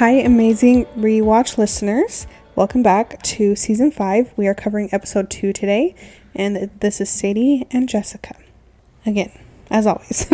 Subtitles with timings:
[0.00, 2.26] Hi, amazing rewatch listeners.
[2.56, 4.32] Welcome back to season five.
[4.34, 5.94] We are covering episode two today,
[6.34, 8.34] and this is Sadie and Jessica.
[9.04, 9.30] Again,
[9.68, 10.26] as always.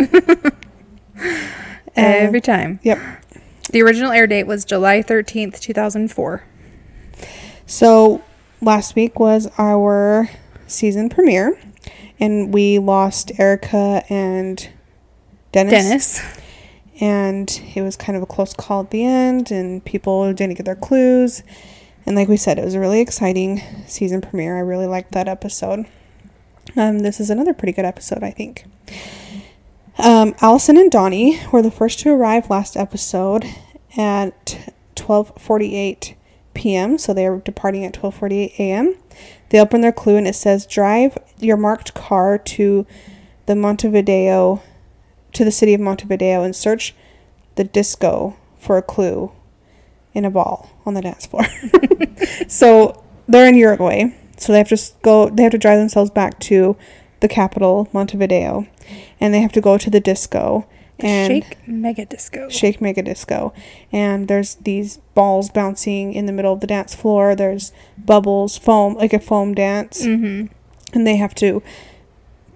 [1.97, 2.79] Every time.
[2.81, 2.97] Yep.
[3.69, 6.45] The original air date was July 13th, 2004.
[7.65, 8.23] So
[8.61, 10.29] last week was our
[10.65, 11.59] season premiere,
[12.21, 14.69] and we lost Erica and
[15.51, 15.73] Dennis.
[15.73, 16.46] Dennis.
[16.99, 20.65] And it was kind of a close call at the end, and people didn't get
[20.65, 21.43] their clues.
[22.05, 24.57] And like we said, it was a really exciting season premiere.
[24.57, 25.85] I really liked that episode.
[26.75, 28.65] Um, this is another pretty good episode, I think.
[29.99, 33.45] Um, Allison and Donnie were the first to arrive last episode
[33.97, 36.13] at 12:48
[36.53, 36.97] p.m.
[36.97, 38.95] So they are departing at 12:48 a.m.
[39.49, 42.85] They open their clue and it says, "Drive your marked car to
[43.47, 44.61] the Montevideo,
[45.37, 46.93] to the city of Montevideo, and search
[47.55, 49.31] the disco for a clue
[50.13, 51.45] in a ball on the dance floor."
[52.47, 55.29] so they're in Uruguay, so they have to go.
[55.29, 56.75] They have to drive themselves back to
[57.19, 58.67] the capital, Montevideo,
[59.19, 60.67] and they have to go to the disco
[60.99, 62.49] and Shake Mega Disco.
[62.49, 63.53] Shake Mega Disco.
[63.91, 67.35] And there's these balls bouncing in the middle of the dance floor.
[67.35, 70.05] There's bubbles, foam, like a foam dance.
[70.05, 70.47] Mm-hmm.
[70.93, 71.61] And they have to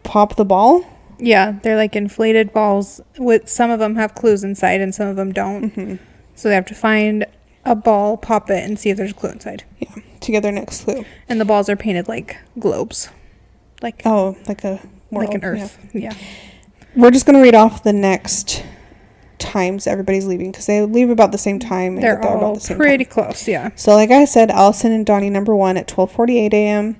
[0.03, 0.85] pop the ball.
[1.21, 2.99] Yeah, they're like inflated balls.
[3.17, 5.69] With some of them have clues inside, and some of them don't.
[5.73, 5.95] hmm
[6.35, 7.25] So they have to find
[7.65, 9.63] a ball, pop it, and see if there's a clue inside.
[9.79, 11.05] Yeah, to get their next clue.
[11.29, 13.09] And the balls are painted like globes,
[13.81, 14.79] like Oh, like a
[15.11, 15.27] world.
[15.29, 15.43] like an.
[15.43, 15.77] Earth.
[15.93, 16.13] Yeah.
[16.95, 18.65] We're just going to read off the next
[19.39, 21.95] times everybody's leaving because they leave about the same time.
[21.95, 23.47] They're get there all pretty close.
[23.47, 23.69] Yeah.
[23.75, 26.95] So, like I said, Allison and Donnie number one at 12:48 a.m.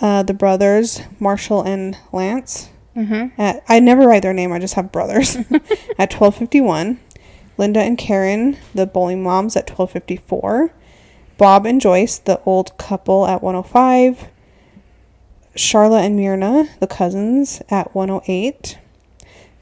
[0.00, 3.40] Uh, the brothers Marshall and Lance Mm-hmm.
[3.40, 4.52] at I never write their name.
[4.52, 5.36] I just have brothers
[5.98, 6.98] at 12:51.
[7.56, 10.70] Linda and Karen, the bowling moms, at 12:54.
[11.36, 14.28] Bob and Joyce, the old couple, at 105.
[15.56, 18.78] Charla and Mirna, the cousins, at 108.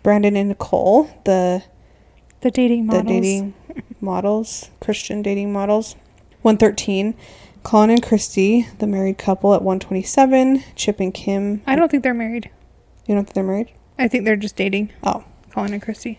[0.03, 1.63] Brandon and Nicole, the
[2.41, 3.03] The dating models.
[3.05, 3.55] the dating
[4.01, 5.97] models, Christian dating models.
[6.43, 7.15] 113.
[7.63, 10.63] Colin and Christy, the married couple at 127.
[10.77, 11.63] Chip and Kim.
[11.67, 12.51] I don't think they're married.
[13.07, 13.73] You don't think they're married?
[13.99, 14.93] I think they're just dating.
[15.03, 15.25] Oh.
[15.51, 16.19] Colin and Christy.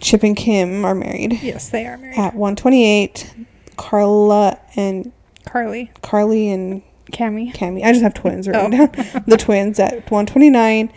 [0.00, 1.40] Chip and Kim are married.
[1.42, 2.18] Yes, they are married.
[2.18, 3.34] At 128.
[3.76, 5.12] Carla and
[5.46, 6.82] Karli, Karli and
[7.12, 7.52] Kami.
[7.52, 7.84] Kami.
[7.84, 8.52] I just have twins oh.
[8.52, 8.86] written Oh.
[8.86, 9.22] down.
[9.26, 10.92] the twins at 129.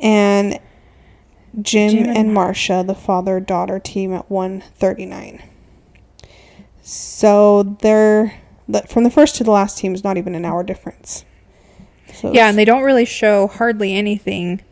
[0.00, 0.58] And
[1.60, 5.42] Jim, Jim and and Marsha, the father daughter team at 139.
[6.82, 8.34] So they're
[8.68, 11.24] the, from the first to the last team is not even an hour difference.
[12.16, 14.62] So Yeah, and they don't really show hardly anything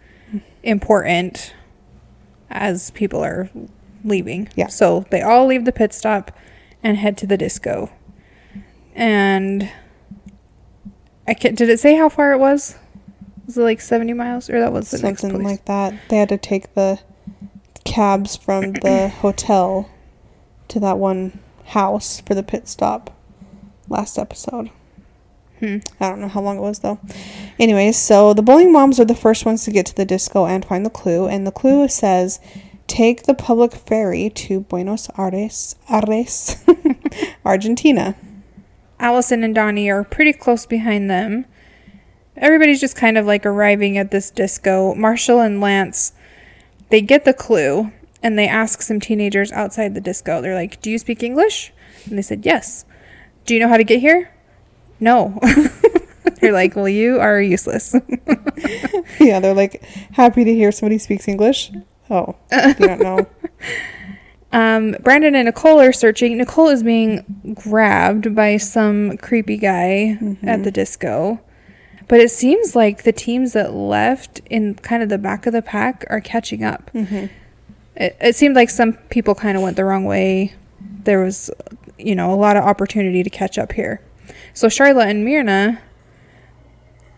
[0.62, 1.54] important
[2.50, 3.50] as people are
[4.04, 4.48] leaving.
[4.54, 4.68] Yeah.
[4.68, 6.30] So they all leave the pit stop
[6.82, 7.90] and head to the disco.
[8.94, 9.70] And
[11.26, 12.76] I can did it say how far it was?
[13.46, 15.58] Was it like 70 miles or that was the next something place?
[15.58, 15.94] like that.
[16.08, 17.00] They had to take the
[17.84, 19.90] cabs from the hotel
[20.68, 23.10] to that one house for the pit stop
[23.88, 24.70] last episode.
[25.64, 25.78] Hmm.
[25.98, 26.98] I don't know how long it was though.
[27.58, 30.62] Anyways, so the bowling moms are the first ones to get to the disco and
[30.62, 32.38] find the clue, and the clue says,
[32.86, 36.62] "Take the public ferry to Buenos Aires, Aires,
[37.46, 38.14] Argentina."
[39.00, 41.46] Allison and Donnie are pretty close behind them.
[42.36, 44.94] Everybody's just kind of like arriving at this disco.
[44.94, 46.12] Marshall and Lance,
[46.90, 47.90] they get the clue
[48.22, 50.42] and they ask some teenagers outside the disco.
[50.42, 51.72] They're like, Do you speak English?
[52.04, 52.84] And they said, Yes.
[53.46, 54.33] Do you know how to get here?
[55.00, 55.38] No.
[56.40, 57.94] They're like, Well, you are useless.
[59.20, 59.82] yeah, they're like
[60.12, 61.70] happy to hear somebody speaks English.
[62.10, 63.26] Oh, you don't know.
[64.52, 66.38] Um, Brandon and Nicole are searching.
[66.38, 71.40] Nicole is being grabbed by some creepy guy at the disco.
[72.06, 75.60] But it seems like the teams that left in kind of the back of the
[75.60, 76.92] pack are catching up.
[76.94, 77.26] Mm-hmm.
[77.96, 80.54] It, it seemed like some people kind of went the wrong way.
[81.02, 81.50] There was,
[81.98, 84.02] you know, a lot of opportunity to catch up here.
[84.54, 85.80] So Charlotte and Mirna,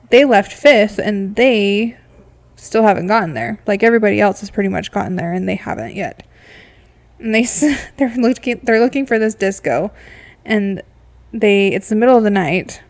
[0.08, 1.98] they left fifth and they
[2.56, 3.60] still haven't gotten there.
[3.66, 6.26] Like everybody else has pretty much gotten there and they haven't yet.
[7.18, 7.44] And they
[7.98, 9.92] they're looking they're looking for this disco,
[10.44, 10.82] and
[11.32, 12.82] they it's the middle of the night,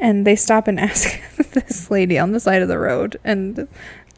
[0.00, 1.20] and they stop and ask
[1.52, 3.68] this lady on the side of the road and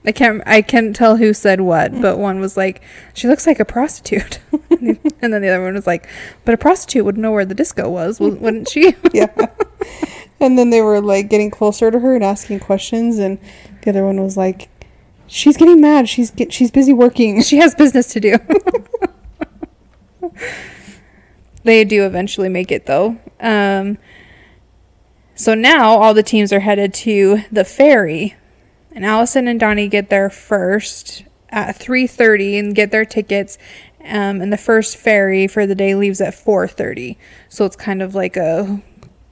[0.05, 2.83] I can't I can't tell who said what, but one was like,
[3.15, 4.39] "She looks like a prostitute,"
[4.71, 6.09] and then the other one was like,
[6.45, 9.35] "But a prostitute would know where the disco was, wou- wouldn't she?" yeah.
[10.41, 13.39] And then they were like getting closer to her and asking questions, and
[13.83, 14.69] the other one was like,
[15.27, 16.09] "She's getting mad.
[16.09, 18.37] She's get, she's busy working." she has business to do.
[21.65, 23.19] They do eventually make it though.
[23.41, 23.99] Um,
[25.35, 28.37] so now all the teams are headed to the ferry,
[28.93, 33.59] and Allison and Donnie get there first at three thirty and get their tickets.
[34.05, 37.19] Um, and the first ferry for the day leaves at four thirty.
[37.49, 38.81] So it's kind of like a,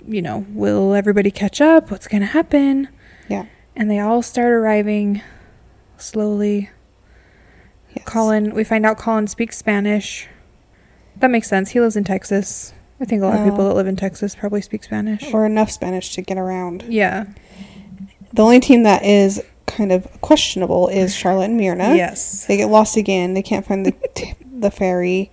[0.06, 1.90] you know, will everybody catch up?
[1.90, 2.88] What's gonna happen?
[3.28, 3.46] Yeah.
[3.74, 5.22] And they all start arriving
[5.96, 6.70] slowly.
[7.94, 8.04] Yes.
[8.04, 10.28] Colin, we find out Colin speaks Spanish.
[11.16, 11.70] That makes sense.
[11.70, 12.74] He lives in Texas.
[13.00, 15.32] I think a lot of people that live in Texas probably speak Spanish.
[15.32, 16.84] Or enough Spanish to get around.
[16.88, 17.26] yeah.
[18.32, 21.96] The only team that is kind of questionable is Charlotte and Mirna.
[21.96, 22.46] Yes.
[22.46, 23.34] They get lost again.
[23.34, 25.30] They can't find the t- the ferry.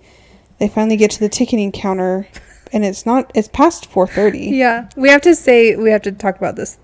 [0.58, 2.28] They finally get to the ticketing counter,
[2.72, 3.30] and it's not.
[3.34, 4.46] It's past four thirty.
[4.46, 4.88] Yeah.
[4.96, 6.78] We have to say we have to talk about this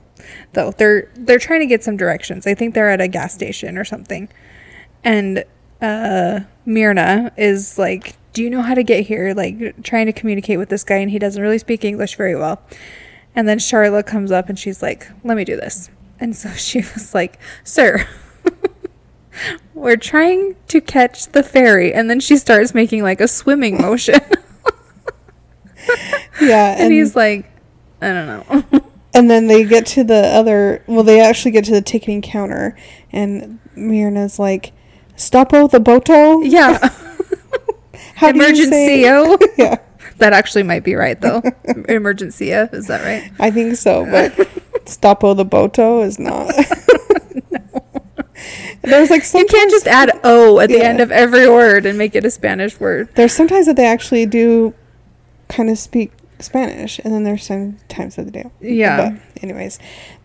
[0.52, 0.72] though.
[0.72, 2.46] They're they're trying to get some directions.
[2.46, 4.28] I think they're at a gas station or something.
[5.04, 5.44] And
[5.80, 10.58] uh Mirna is like, "Do you know how to get here?" like trying to communicate
[10.58, 12.60] with this guy and he doesn't really speak English very well.
[13.34, 15.88] And then Charlotte comes up and she's like, "Let me do this."
[16.20, 18.06] And so she was like, "Sir,
[19.75, 24.20] we're trying to catch the ferry." And then she starts making like a swimming motion.
[26.40, 27.50] Yeah, and he's like,
[28.00, 28.26] "I don't
[28.72, 28.81] know."
[29.12, 30.82] And then they get to the other.
[30.87, 32.76] Well, they actually get to the ticketing counter,
[33.12, 34.73] and Mirna's like,
[35.16, 36.78] "Stopo the boto." yeah.
[38.14, 39.38] How do you say- Emergencio.
[39.58, 39.76] yeah,
[40.19, 41.40] that actually might be right though.
[41.66, 43.31] Emergencia, is that right?
[43.40, 44.49] I think so, but
[44.90, 46.52] "Stopo the boto" is not.
[48.82, 49.22] There's like.
[49.34, 50.84] You can't just add O at the Yeah.
[50.84, 53.08] end of every word and make it a Spanish word.
[53.14, 54.75] There's sometimes that they actually do,
[55.48, 58.52] kind of speak Spanish, and then there's some times that they don't.
[58.60, 59.10] Yeah.
[59.10, 59.78] But anyways,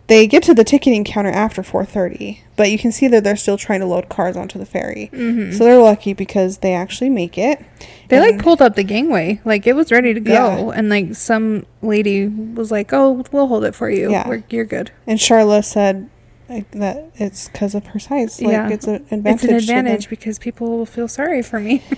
[0.08, 3.58] they get to the ticketing counter after 4:30, but you can see that they're still
[3.58, 5.08] trying to load cars onto the ferry.
[5.14, 7.64] hmm So they're lucky because they actually make it.
[8.10, 10.72] They like pulled up the gangway, like it was ready to go, Yeah.
[10.76, 14.12] and like some lady was like, "Oh, we'll hold it for you.
[14.12, 14.28] Yeah.
[14.28, 16.08] We're, you're good." And Charla said
[16.48, 18.40] like, that it's because of her size.
[18.40, 18.70] Like Yeah.
[18.70, 19.50] it's an It's advantage.
[19.50, 21.84] an advantage because people will feel sorry for me.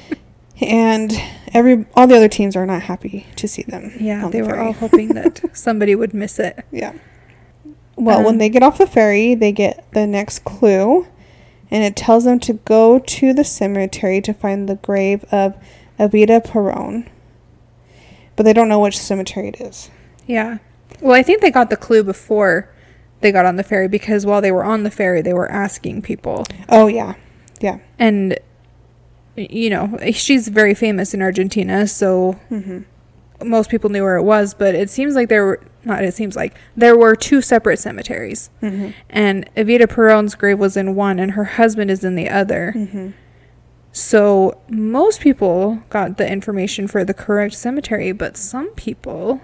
[0.59, 1.11] And
[1.53, 3.91] every all the other teams are not happy to see them.
[3.99, 6.65] yeah, they the were all hoping that somebody would miss it.
[6.71, 6.93] Yeah.
[7.97, 11.07] Well, when Um, they get off the ferry, they get the next clue,
[11.69, 15.55] and it tells them to go to the cemetery to find the grave of
[15.99, 17.07] Evita Perón.
[18.35, 19.89] But they don't know which cemetery it is.
[20.27, 20.59] Yeah.
[21.01, 22.69] Well, I think they got the clue before
[23.21, 26.03] they got on the ferry because while they were on the ferry, they were asking
[26.03, 26.45] people.
[26.69, 27.15] Oh yeah,
[27.59, 27.79] yeah.
[27.97, 28.37] And,
[29.35, 32.81] you know, she's very famous in Argentina, so hmm
[33.43, 36.35] most people knew where it was, but it seems like there were, not it seems
[36.35, 38.49] like, there were two separate cemeteries.
[38.61, 42.71] hmm And Evita Perón's grave was in one and her husband is in the other.
[42.71, 43.09] hmm
[43.91, 49.41] So most people got the information for the correct cemetery, but some people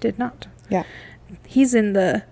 [0.00, 0.46] did not.
[0.70, 0.84] Yeah.
[1.46, 2.24] He's in the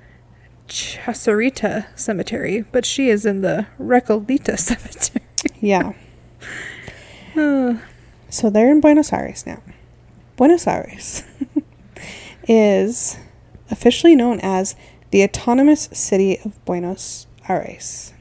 [0.68, 5.26] Chacarita cemetery, but she is in the Recoleta cemetery.
[5.60, 5.92] Yeah.
[7.36, 7.74] Uh,
[8.30, 9.60] So they're in Buenos Aires now.
[10.36, 11.22] Buenos Aires
[12.48, 13.18] is
[13.70, 14.74] officially known as
[15.10, 18.12] the autonomous city of Buenos Aires.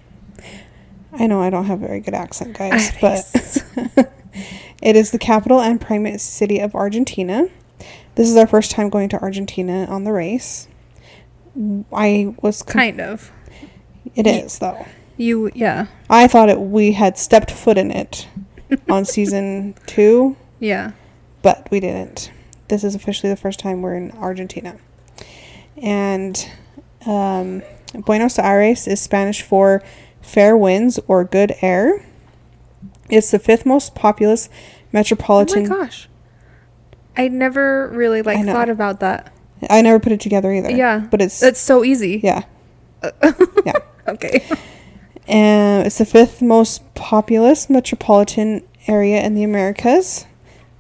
[1.14, 3.26] I know I don't have a very good accent, guys, but
[4.82, 7.48] it is the capital and primate city of Argentina.
[8.16, 10.68] This is our first time going to Argentina on the race.
[11.92, 13.32] I was com- kind of.
[14.16, 14.86] it is though.
[15.18, 15.88] You, yeah.
[16.10, 18.28] I thought it we had stepped foot in it
[18.90, 20.92] on season 2 Yeah.
[21.42, 22.32] But we didn't.
[22.68, 24.78] This is officially the first time we're in Argentina.
[25.78, 26.50] And
[27.06, 29.84] um, Buenos Aires is Spanish for
[30.22, 32.06] fair winds or good air.
[33.10, 34.50] It's the fifth most populous
[34.92, 35.66] metropolitan.
[35.66, 36.08] Oh my gosh.
[37.18, 39.34] I never really like thought about that.
[39.70, 40.72] I never put it together either.
[40.72, 41.08] Yeah.
[41.12, 42.20] But it's, That's so easy.
[42.24, 42.44] yeah.
[43.66, 43.74] yeah.
[44.08, 44.44] Okay.
[45.28, 50.26] And it's the fifth most populous metropolitan area in the Americas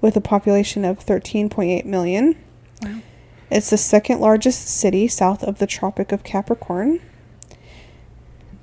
[0.02, 2.36] with a population of 13.8 million.
[2.82, 3.02] Wow.
[3.50, 7.00] It's the second largest city south of the Tropic of Capricorn.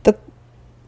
[0.03, 0.19] The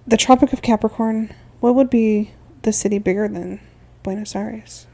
[0.07, 3.61] the Tropic of Capricorn, what would be the city bigger than
[4.03, 4.87] Buenos Aires?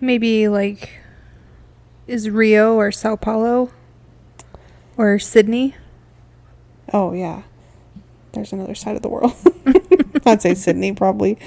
[0.00, 1.00] Maybe like
[2.06, 3.72] is Rio or Sao Paulo
[4.96, 5.74] or Sydney?
[6.92, 7.42] Oh yeah.
[8.32, 9.34] There's another side of the world.
[10.26, 11.38] I'd say Sydney probably.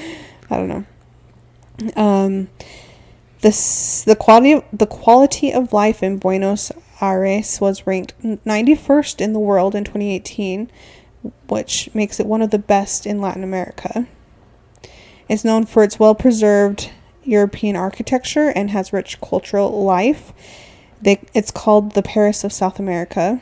[0.50, 0.86] I don't know.
[1.95, 2.50] Um
[3.41, 6.71] this the quality of, the quality of life in Buenos
[7.01, 10.69] Aires was ranked 91st in the world in 2018,
[11.48, 14.07] which makes it one of the best in Latin America.
[15.29, 16.89] It's known for its well-preserved
[17.24, 20.33] European architecture and has rich cultural life.
[21.01, 23.41] They, it's called the Paris of South America.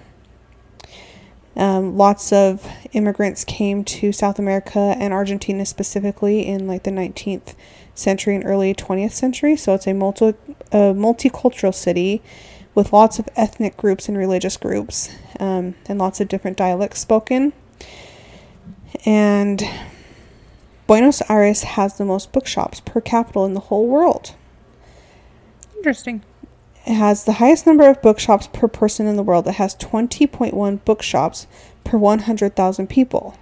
[1.55, 7.55] Um, lots of immigrants came to South America and Argentina specifically in like the 19th
[7.97, 9.55] century and early 20th century.
[9.55, 10.33] So it's a multi
[10.71, 12.21] a multicultural city
[12.75, 17.53] with lots of ethnic groups and religious groups um, and lots of different dialects spoken.
[19.05, 19.63] And
[20.85, 24.35] Buenos Aires has the most bookshops per capita in the whole world.
[25.75, 26.23] Interesting.
[26.85, 29.47] It has the highest number of bookshops per person in the world.
[29.47, 31.47] It has 20.1 bookshops
[31.83, 33.35] per 100,000 people.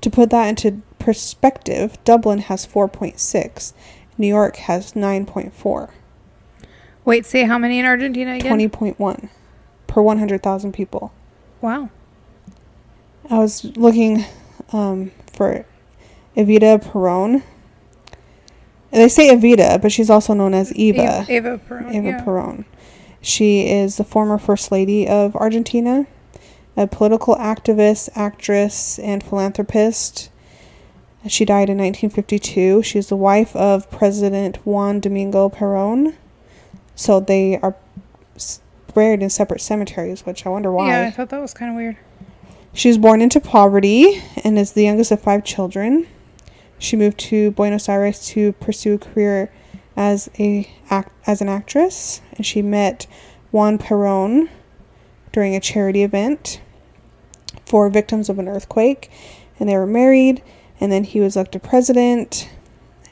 [0.00, 3.72] To put that into perspective, Dublin has 4.6,
[4.18, 5.90] New York has 9.4,
[7.04, 8.56] Wait, say how many in Argentina again?
[8.56, 9.30] 20.1
[9.86, 11.12] per 100,000 people.
[11.60, 11.90] Wow.
[13.28, 14.24] I was looking
[14.72, 15.64] um, for
[16.36, 17.42] Evita Peron.
[18.90, 21.22] They say Evita, but she's also known as Eva.
[21.22, 21.94] Eva, Eva Peron.
[21.94, 22.24] Eva yeah.
[22.24, 22.64] Peron.
[23.20, 26.06] She is the former First Lady of Argentina,
[26.76, 30.29] a political activist, actress, and philanthropist.
[31.26, 32.82] She died in 1952.
[32.82, 36.14] She's the wife of President Juan Domingo Perón.
[36.94, 37.76] So they are
[38.94, 40.88] buried in separate cemeteries, which I wonder why.
[40.88, 41.96] Yeah, I thought that was kind of weird.
[42.72, 46.06] She was born into poverty and is the youngest of five children.
[46.78, 49.52] She moved to Buenos Aires to pursue a career
[49.96, 53.06] as a act, as an actress, and she met
[53.52, 54.48] Juan Perón
[55.32, 56.60] during a charity event
[57.66, 59.10] for victims of an earthquake,
[59.58, 60.42] and they were married.
[60.80, 62.48] And then he was elected president.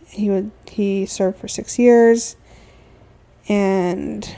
[0.06, 2.36] He would he served for six years,
[3.48, 4.36] and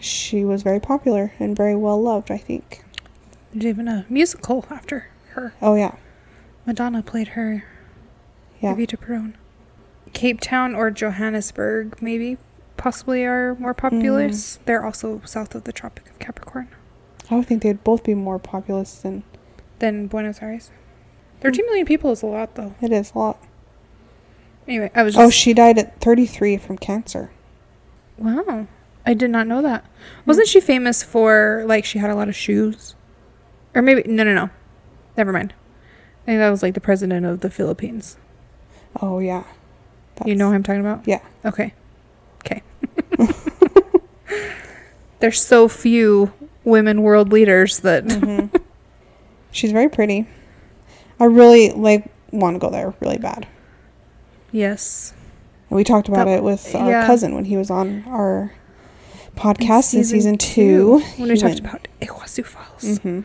[0.00, 2.30] she was very popular and very well loved.
[2.30, 2.84] I think.
[3.52, 5.54] There's even a musical after her.
[5.60, 5.96] Oh yeah,
[6.66, 7.64] Madonna played her.
[8.60, 8.74] yeah.
[8.74, 9.36] Evita Peron.
[10.14, 12.38] Cape Town or Johannesburg, maybe,
[12.78, 14.56] possibly are more populous.
[14.56, 14.64] Mm.
[14.64, 16.68] They're also south of the Tropic of Capricorn
[17.30, 19.22] I would think they'd both be more populous than
[19.80, 20.70] than Buenos Aires.
[21.40, 22.74] 13 million people is a lot, though.
[22.80, 23.38] it is a lot.
[24.66, 25.24] Anyway, I was just.
[25.26, 27.30] Oh, she died at 33 from cancer.
[28.18, 28.66] Wow.
[29.06, 29.84] I did not know that.
[30.26, 32.94] Wasn't she famous for, like, she had a lot of shoes?
[33.74, 34.02] Or maybe.
[34.10, 34.50] No, no, no.
[35.16, 35.54] Never mind.
[36.22, 38.18] I think that was, like, the president of the Philippines.
[39.00, 39.44] Oh yeah.
[40.24, 41.06] you know what I'm talking about?
[41.06, 41.20] Yeah.
[41.44, 41.72] Okay.
[42.44, 42.62] Okay.
[45.20, 46.32] There's so few
[46.64, 48.04] women world leaders that.
[48.04, 48.60] Mhm.
[49.50, 50.26] She's very pretty.
[51.20, 53.46] I really like want to go there really bad.
[54.52, 55.12] Yes.
[55.70, 57.06] And we talked about That- it with our yeah.
[57.06, 58.52] cousin when he was on our
[59.36, 60.94] podcast in season, two.
[61.16, 62.98] When He we talked went- about Iguazu Falls.
[63.00, 63.24] Mhm.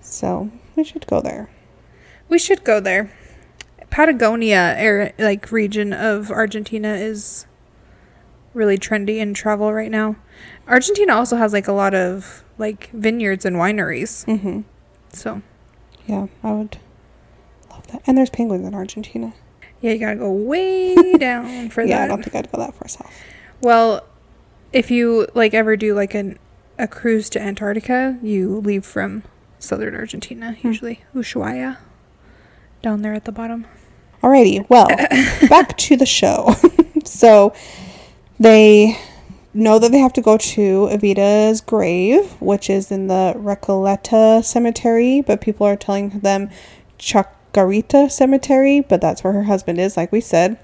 [0.00, 1.48] So we should go there.
[2.28, 3.10] We should go there.
[3.90, 7.46] Patagonia, area, like region of Argentina, is
[8.52, 10.16] really trendy in travel right now.
[10.68, 14.24] Argentina also has like a lot of like vineyards and wineries.
[14.24, 14.60] hmm
[15.12, 15.42] So
[16.06, 16.78] Yeah, I would
[17.84, 18.02] love that.
[18.06, 19.34] And there's penguins in Argentina.
[19.80, 22.88] yeah, you gotta go way down for yeah, I don't think I'd go that far
[22.88, 23.12] south.
[23.60, 24.04] Well,
[24.72, 26.38] if you like ever do like an
[26.78, 29.22] a cruise to Antarctica, you leave from
[29.60, 30.66] southern Argentina, Hmm.
[30.68, 31.78] usually Ushuaia,
[32.82, 33.66] down there at the bottom.
[34.22, 34.86] Alrighty, well,
[35.48, 36.54] back to the show.
[37.04, 37.52] so
[38.40, 38.98] they
[39.52, 45.20] know that they have to go to Evita's grave, which is in the Recoleta Cemetery,
[45.20, 46.50] but people are telling them
[47.54, 50.58] Chacarita Cemetery, but that's where her husband is, like we said.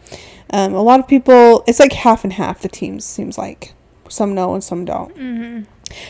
[0.53, 3.73] Um, a lot of people, it's like half and half, the teams, seems like.
[4.09, 5.15] Some know and some don't.
[5.17, 5.63] Mm-hmm.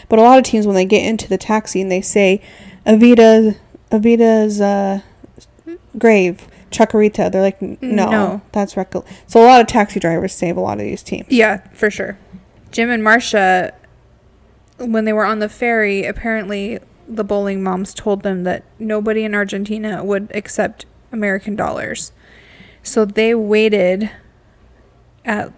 [0.09, 2.41] But a lot of teams, when they get into the taxi and they say
[2.87, 3.57] Avita,
[3.91, 5.01] Avita's uh,
[5.99, 8.43] grave, Chacarita, they're like, no, No.
[8.53, 9.07] that's Recol.
[9.27, 11.27] So a lot of taxi drivers save a lot of these teams.
[11.29, 12.19] Yeah, for sure.
[12.71, 13.73] Jim and Marsha,
[14.79, 16.79] when they were on the ferry, apparently
[17.11, 22.13] the bowling moms told them that nobody in Argentina would accept American dollars.
[22.83, 24.11] So they waited
[25.25, 25.53] at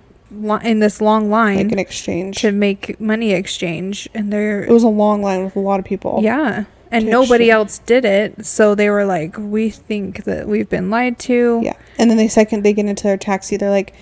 [0.65, 2.39] in this long line Like an exchange.
[2.39, 5.85] to make money exchange, and they're it was a long line with a lot of
[5.85, 6.21] people.
[6.23, 7.53] yeah, and nobody exchange.
[7.53, 8.47] else did it.
[8.47, 11.75] So they were like, "We think that we've been lied to." Yeah.
[11.99, 13.93] And then they second they get into their taxi, they're like,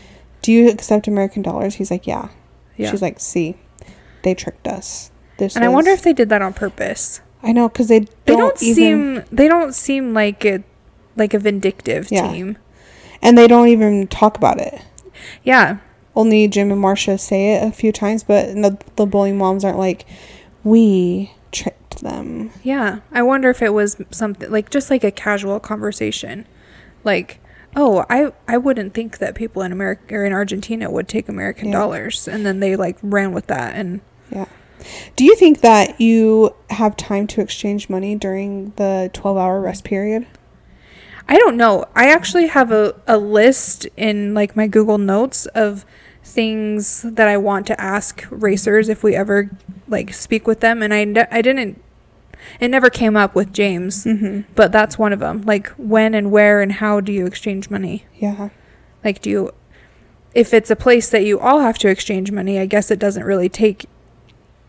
[0.40, 2.28] "Do you accept American dollars?" He's like, "Yeah."
[2.76, 2.90] Yeah.
[2.92, 3.56] She's like, "See,
[4.22, 7.20] they tricked us." This and I wonder if they did that on purpose.
[7.42, 10.62] I know because they don't, they don't even seem they don't seem like a
[11.16, 12.30] like a vindictive Yeah.
[12.30, 12.58] team.
[13.22, 14.80] and they don't even talk about it.
[15.42, 15.78] Yeah.
[16.16, 19.78] Only Jim and Marsha say it a few times, but the, the bowling moms aren't
[19.78, 20.04] like,
[20.64, 23.00] "We tricked them." Yeah.
[23.12, 26.46] I wonder if it was something like just like a casual conversation.
[27.04, 27.38] Like,
[27.76, 31.68] Oh, I I wouldn't think that people in America or in Argentina would take American
[31.68, 31.78] Yeah.
[31.78, 33.76] dollars, and then they like ran with that.
[33.76, 34.46] And Yeah.
[35.16, 39.84] Do you think that you have time to exchange money during the 12 hour rest
[39.84, 40.26] period?
[41.28, 41.84] I don't know.
[41.94, 45.84] I actually have a, a list in like my Google Notes of
[46.24, 49.50] things that I want to ask racers if we ever
[49.88, 51.82] like speak with them, and I ne- I didn't.
[52.58, 54.52] It never came up with James, Mm-hmm.
[54.54, 55.42] but that's one of them.
[55.42, 58.06] Like when and where and how do you exchange money?
[58.16, 58.48] Yeah.
[59.04, 59.50] Like, do you,
[60.34, 63.24] if it's a place that you all have to exchange money, I guess it doesn't
[63.24, 63.86] really take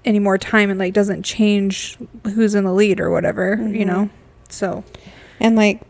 [0.06, 3.88] any more time and like doesn't change who's in the lead or whatever, you Mhm.
[3.88, 4.10] know?
[4.50, 4.84] So,
[5.40, 5.82] And like,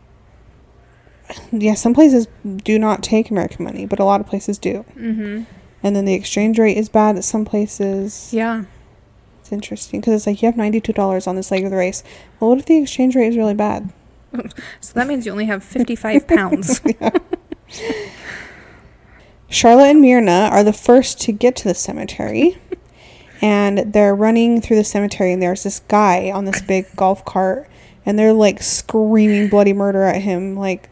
[1.50, 4.84] yeah, some places do not take American money, but a lot of places do.
[4.98, 5.42] mm-hmm.
[5.82, 8.28] And then the exchange rate is bad at some places.
[8.32, 8.64] yeah.
[9.40, 12.04] It's interesting because it's like you have $92 on this leg of the race.
[12.38, 13.90] Well, what if the exchange rate is really bad?
[14.80, 16.80] So that means you only have 55 pounds.
[19.48, 22.58] Charlotte and Mirna are the first to get to the cemetery.
[23.42, 27.68] and they're running through the cemetery, and there's this guy on this big golf cart,
[28.06, 30.88] and they're like screaming bloody murder at him, like,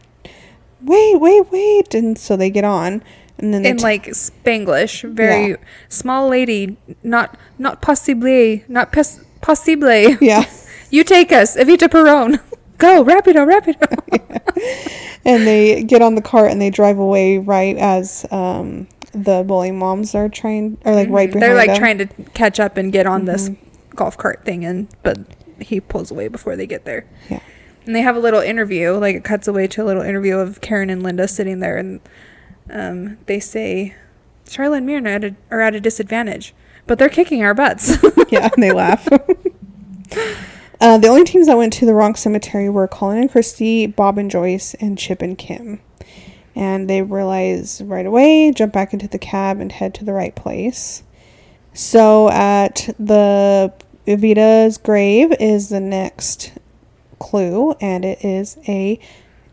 [0.83, 1.93] wait, wait, wait.
[1.95, 3.01] And so they get on.
[3.37, 5.55] And then in t- like Spanglish, very Yeah.
[5.89, 9.89] small lady, not not possible, not pos- possible.
[10.21, 10.43] yeah.
[10.93, 12.41] You take us, Evita Perón.
[12.77, 13.87] Go, rapido, rapido.
[15.23, 19.77] and they get on the cart and they drive away right as um, the bullying
[19.79, 21.39] moms are trying, or like right behind Mm-hmm.
[21.39, 21.77] They're like them.
[21.77, 23.57] trying to catch up and get on this Mhm.
[23.95, 25.17] golf cart thing, and but
[25.59, 27.05] he pulls away before they get there.
[27.29, 27.39] Yeah.
[27.85, 30.61] And they have a little interview, like it cuts away to a little interview of
[30.61, 31.99] Karen and Linda sitting there, and
[32.71, 33.95] um, they say,
[34.49, 36.53] Charlotte and Mirna at a, are at a disadvantage,
[36.87, 37.97] but they're kicking our butts.
[38.29, 39.07] yeah, and they laugh.
[40.79, 44.17] uh, the only teams that went to the wrong cemetery were Colin and Christy, Bob
[44.17, 45.79] and Joyce, and Chip and Kim.
[46.55, 50.35] And they realize right away, jump back into the cab, and head to the right
[50.35, 51.03] place.
[51.73, 53.73] So at the
[54.05, 56.51] Evita's grave is the next
[57.19, 58.99] clue, and it is a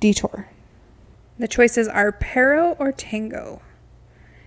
[0.00, 0.48] detour.
[1.38, 3.62] the choices are Perro or Tango.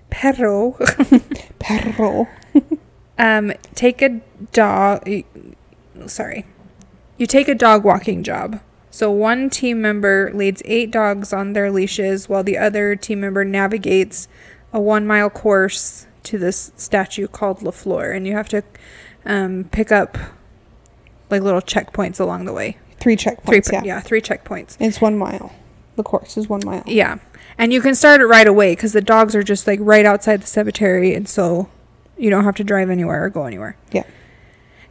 [0.10, 0.78] Perro.
[1.60, 2.28] Perro.
[3.18, 4.20] Um, take a
[4.52, 5.08] dog.
[6.08, 6.46] Sorry.
[7.18, 8.62] You take a dog walking job.
[8.92, 13.46] So one team member leads eight dogs on their leashes while the other team member
[13.46, 14.28] navigates
[14.74, 18.12] a one mile course to this statue called La Fleur.
[18.12, 18.64] And you have to
[19.26, 20.18] um, pick up
[21.30, 22.78] like little checkpoints along the way.
[23.00, 23.84] Three Three, checkpoints, yeah.
[23.84, 24.00] yeah.
[24.02, 24.76] three checkpoints.
[24.80, 25.54] It's one mile.
[25.96, 26.84] The course is one mile.
[26.86, 27.20] Yeah.
[27.58, 30.42] And you can start it right away because the dogs are just like right outside
[30.42, 31.16] the cemetery.
[31.16, 31.70] And so
[32.18, 33.78] you don't have to drive anywhere or go anywhere.
[33.92, 34.04] Yeah.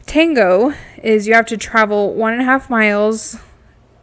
[0.07, 3.37] Tango is you have to travel one and a half miles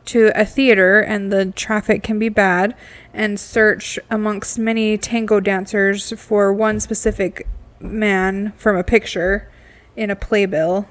[0.09, 2.75] to a theater and the traffic can be bad
[3.13, 7.47] and search amongst many tango dancers for one specific
[7.81, 9.51] man from a picture
[9.97, 10.89] in a playbill.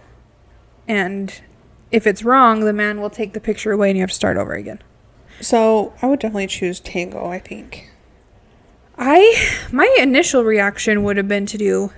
[0.87, 1.41] And
[1.91, 4.37] if it's wrong, the man will take the picture away and you have to start
[4.37, 4.81] over again.
[5.41, 7.91] So I would definitely choose Tango, I think.
[8.97, 11.91] I my initial reaction would have been to do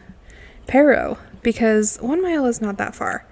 [0.68, 3.26] Perro because one mile is not that far.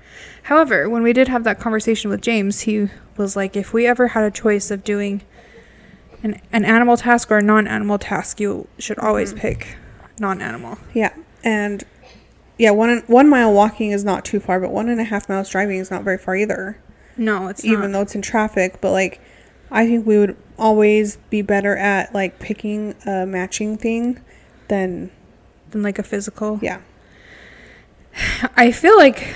[0.47, 4.07] However, when we did have that conversation with James, he was like, if we ever
[4.07, 5.21] had a choice of doing
[6.23, 9.39] an an animal task or a non-animal task, you should always mm.
[9.39, 9.75] pick
[10.21, 10.77] non-animal.
[10.93, 11.83] Yeah, and
[12.57, 15.49] yeah, one one mile walking is not too far, but one and a half miles
[15.49, 16.79] driving is not very far either.
[17.17, 17.97] No, it's even not.
[17.97, 18.79] though it's in traffic.
[18.79, 19.19] But like,
[19.69, 24.21] I think we would always be better at like picking a matching thing
[24.69, 25.12] than
[25.71, 26.57] than like a physical.
[26.62, 26.79] yeah.
[28.55, 29.36] I feel like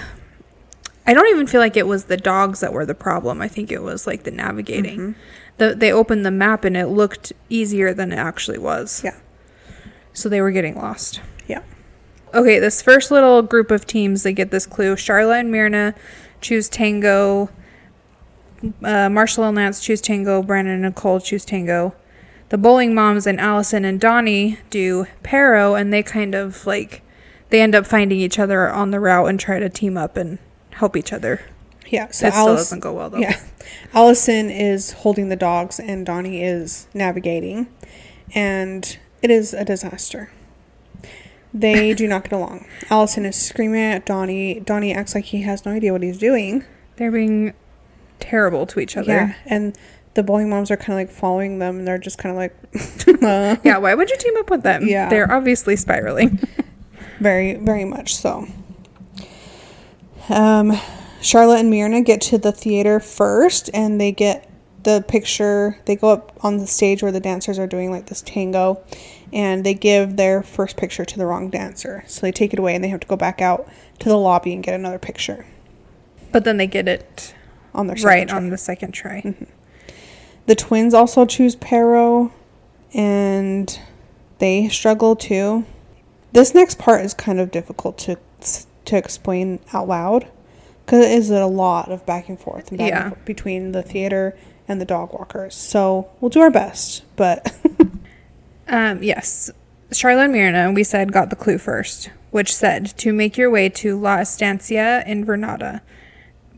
[1.06, 3.42] I don't even feel like it was the dogs that were the problem.
[3.42, 5.00] I think it was like the navigating.
[5.00, 5.16] Mhm.
[5.58, 9.02] The, they opened the map and it looked easier than it actually was.
[9.04, 9.16] Yeah.
[10.14, 11.22] So they were getting lost.
[11.48, 11.62] Yeah.
[12.34, 14.96] Okay, this first little group of teams, they get this clue.
[14.96, 15.96] Charlotte and Mirna
[16.40, 17.50] choose Tango.
[18.84, 20.42] Uh, Marshall and Lance choose Tango.
[20.44, 21.96] Brandon and Nicole choose Tango.
[22.50, 27.02] The bowling moms and Allison and Donnie do Perro, and they kind of like
[27.50, 30.38] they end up finding each other on the route and try to team up and
[30.74, 31.42] help each other.
[31.88, 32.10] Yeah.
[32.12, 33.18] So it still doesn't go well though.
[33.20, 33.40] yeah,
[33.94, 37.68] Allison is holding the dogs and Donnie is navigating,
[38.34, 40.32] and it is a disaster.
[41.54, 42.66] They do not get along.
[42.90, 44.62] Allison is screaming at Donnie.
[44.62, 46.64] Donnie acts like he has no idea what he's doing.
[46.96, 47.54] They're being
[48.22, 49.12] terrible to each other.
[49.12, 49.78] Yeah, and
[50.14, 52.56] the bowling moms are kind of like following them, and they're just kind of like,
[53.24, 54.88] uh, Yeah, why would you team up with them?
[54.88, 55.10] Yeah.
[55.10, 56.40] They're obviously spiraling.
[57.20, 58.48] very, very much so.
[60.30, 60.74] Um,
[61.22, 64.50] Charlotte and Mirna get to the theater first, and they get
[64.84, 65.78] the picture.
[65.86, 68.82] They go up on the stage where the dancers are doing like this tango,
[69.32, 72.04] and they give their first picture to the wrong dancer.
[72.08, 74.54] So they take it away and they have to go back out to the lobby
[74.54, 75.46] and get another picture
[76.32, 77.36] But then they get it
[77.74, 78.38] on their second right try.
[78.38, 79.36] on the second try.
[80.48, 82.34] The twins also choose Perro,
[82.94, 83.80] and
[84.40, 85.66] they struggle too.
[86.34, 88.18] This next part is kind of difficult to
[88.86, 90.28] to explain out loud
[90.86, 93.04] because it is a lot of back and forth and back Yeah.
[93.06, 95.56] and forth between the theater and the dog walkers.
[95.56, 97.54] So we'll do our best, but
[98.68, 99.52] Um, yes.
[99.92, 103.68] Charlotte and Mirna, we said, got the clue first, which said to make your way
[103.68, 105.82] to La Estancia in Vernada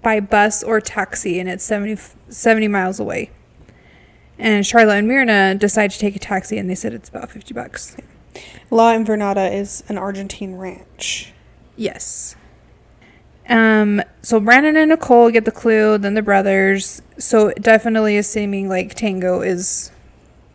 [0.04, 1.98] by bus or taxi, and it's 70,
[2.30, 3.32] 70 miles away.
[4.38, 7.52] And Charlotte and Mirna decide to take a taxi, and they said it's about 50
[7.56, 7.98] bucks.
[8.70, 11.34] La Invernada is an Argentine ranch.
[11.76, 12.36] Yes.
[13.50, 17.02] Um, so Brandon and Nicole get the clue, then the brothers.
[17.18, 19.92] So definitely is seeming like Tango is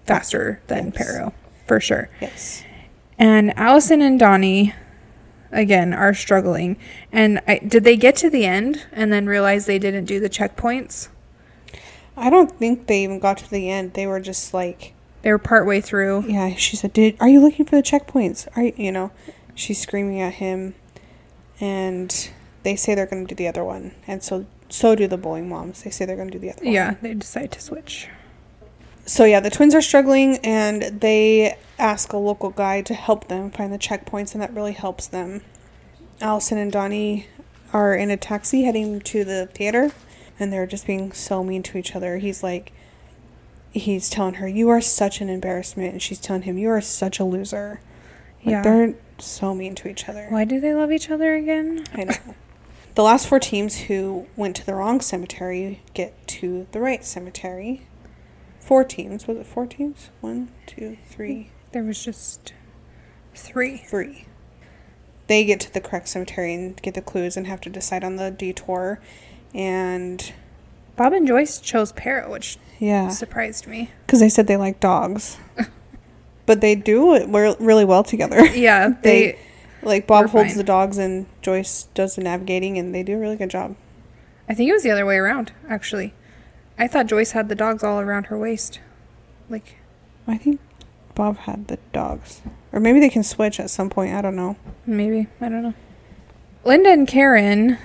[0.07, 0.97] faster than Yes.
[0.97, 1.35] Perro,
[1.67, 2.09] for sure.
[2.21, 2.65] Yes.
[3.19, 4.73] And Allison and Donnie,
[5.53, 6.79] again, are struggling.
[7.13, 10.31] And I, did they get to the end and then realize they didn't do the
[10.31, 11.09] checkpoints?
[12.17, 13.95] I don't think they even got to the end.
[13.95, 16.25] They were just like, They were partway through.
[16.27, 16.55] yeah.
[16.55, 18.49] She said, "Did are you looking for the checkpoints?
[18.57, 19.11] Are you, you know?"
[19.55, 20.75] She's screaming at him,
[21.61, 22.31] and
[22.63, 25.49] they say they're going to do the other one, and so so do the bowling
[25.49, 25.83] moms.
[25.83, 26.73] They say they're going to do the other one.
[26.75, 28.09] Yeah, they decide to switch.
[29.07, 33.51] So yeah, the twins are struggling, and they ask a local guy to help them
[33.51, 35.43] find the checkpoints, and that really helps them.
[36.21, 37.27] Allison and Donnie
[37.73, 39.93] are in a taxi heading to the theater,
[40.39, 42.19] and they're just being so mean to each other.
[42.19, 42.73] He's like,
[43.71, 47.19] he's telling her, "You are such an embarrassment," and she's telling him, "You are such
[47.19, 47.81] a loser."
[48.45, 48.63] Like, Yeah.
[48.63, 50.27] they're so mean to each other.
[50.29, 51.85] Why do they love each other again?
[51.95, 52.15] I know.
[52.95, 57.87] the last four teams who went to the wrong cemetery get to the right cemetery.
[58.61, 59.27] Four teams.
[59.27, 60.11] Was it four teams?
[60.21, 62.53] One, two, three, There was just
[63.35, 63.79] three.
[63.79, 64.27] three.
[65.27, 68.17] They get to the correct cemetery and get the clues and have to decide on
[68.17, 69.01] the detour.
[69.55, 70.33] And
[70.97, 73.91] Bob and Joyce chose parrot, which yeah, surprised me.
[74.07, 75.37] because they said they like dogs.
[76.49, 78.45] but they do it re- really well together.
[78.57, 79.39] Yeah, They- they.
[79.83, 80.57] like Bob holds fine.
[80.59, 83.77] the dogs and Joyce does the navigating, and they do a really good job.
[84.49, 86.15] I think it was the other way around, actually.
[86.79, 88.81] I thought Joyce had the dogs all around her waist.
[89.51, 89.77] Like,
[90.27, 90.59] I think
[91.15, 92.41] Bob had the dogs.
[92.73, 94.15] Or maybe they can switch at some point.
[94.15, 94.57] I don't know.
[94.87, 95.27] maybe.
[95.41, 95.75] I don't know.
[96.65, 97.79] Linda and Karen,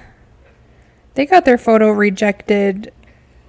[1.15, 2.91] they got their photo rejected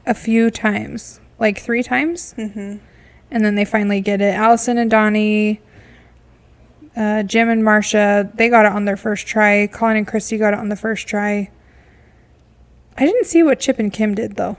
[0.07, 1.21] a few times.
[1.39, 2.35] Like three times.
[2.39, 2.77] Mm-hmm.
[3.35, 4.35] And then they finally get it.
[4.35, 5.61] Allison and Donnie,
[6.97, 9.67] uh, Jim and Marsha, they got it on their first try.
[9.67, 11.51] Colin and Christy got it on the first try.
[12.97, 14.57] I didn't see what Chip and Kim did though.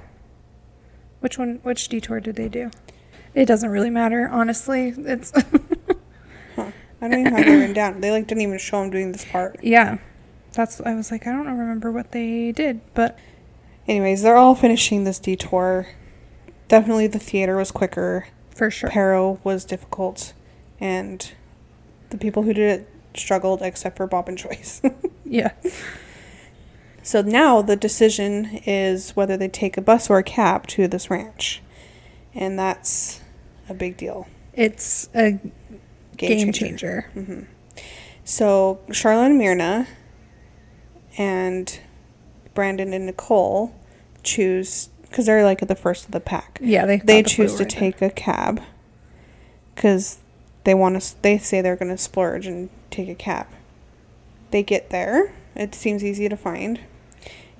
[1.22, 1.60] Which one?
[1.64, 2.70] Which detour did they do?
[3.34, 4.94] It doesn't really matter, honestly.
[4.96, 5.34] It's
[6.58, 8.02] I don't even have it written down.
[8.02, 9.58] They like didn't even show them doing this part.
[9.64, 9.98] yeah.
[10.52, 13.18] That's I was like I don't remember what they did, but
[13.88, 15.88] Anyways, they're all finishing this detour.
[16.68, 18.28] Definitely the theater was quicker.
[18.56, 18.90] For sure.
[18.90, 20.34] Perro was difficult,
[20.80, 21.32] and
[22.10, 24.82] the people who did it struggled, except for Bob and Joyce.
[25.28, 25.54] Yeah.
[27.02, 31.10] so now the decision is whether they take a bus or a cab to this
[31.10, 31.64] ranch,
[32.36, 33.22] and that's
[33.68, 34.28] a big deal.
[34.54, 35.40] It's a
[36.16, 37.10] game, changer.
[37.16, 37.42] Mm-hmm.
[38.24, 39.88] So Charlotte and Mirna
[41.18, 41.80] and
[42.54, 43.74] Brandon and Nicole
[44.24, 46.60] choose because they're like at the first of the pack.
[46.62, 47.80] Yeah, they They choose to right there.
[47.80, 48.62] take a cab
[49.74, 50.18] because
[50.66, 51.22] they want to.
[51.22, 53.48] They say they're going to splurge and take a cab.
[54.52, 55.34] They get there.
[55.56, 56.82] It seems easy to find,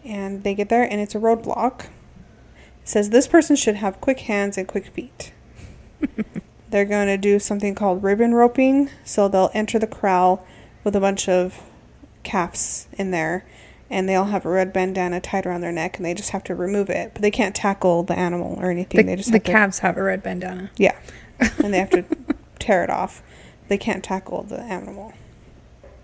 [0.04, 1.86] and they get there, and it's a roadblock.
[1.86, 5.32] It says this person should have quick hands and quick feet.
[6.72, 8.90] They're going to do something called ribbon roping.
[9.06, 10.46] So they'll enter the corral
[10.84, 11.62] with a bunch of
[12.24, 13.46] calves in there,
[13.90, 16.44] and they all have a red bandana tied around their neck, and they just have
[16.46, 17.12] to remove it.
[17.14, 19.06] But they can't tackle the animal or anything.
[19.06, 20.72] The, they just the have to, calves have a red bandana.
[20.78, 20.98] yeah,
[21.40, 22.04] and they have to
[22.60, 23.22] tear it off.
[23.68, 25.14] They can't tackle the animal.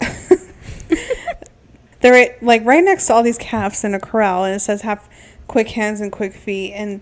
[2.02, 4.82] They're right, like right next to all these calves in a corral, and it says
[4.82, 5.08] have
[5.48, 7.02] quick hands and quick feet, and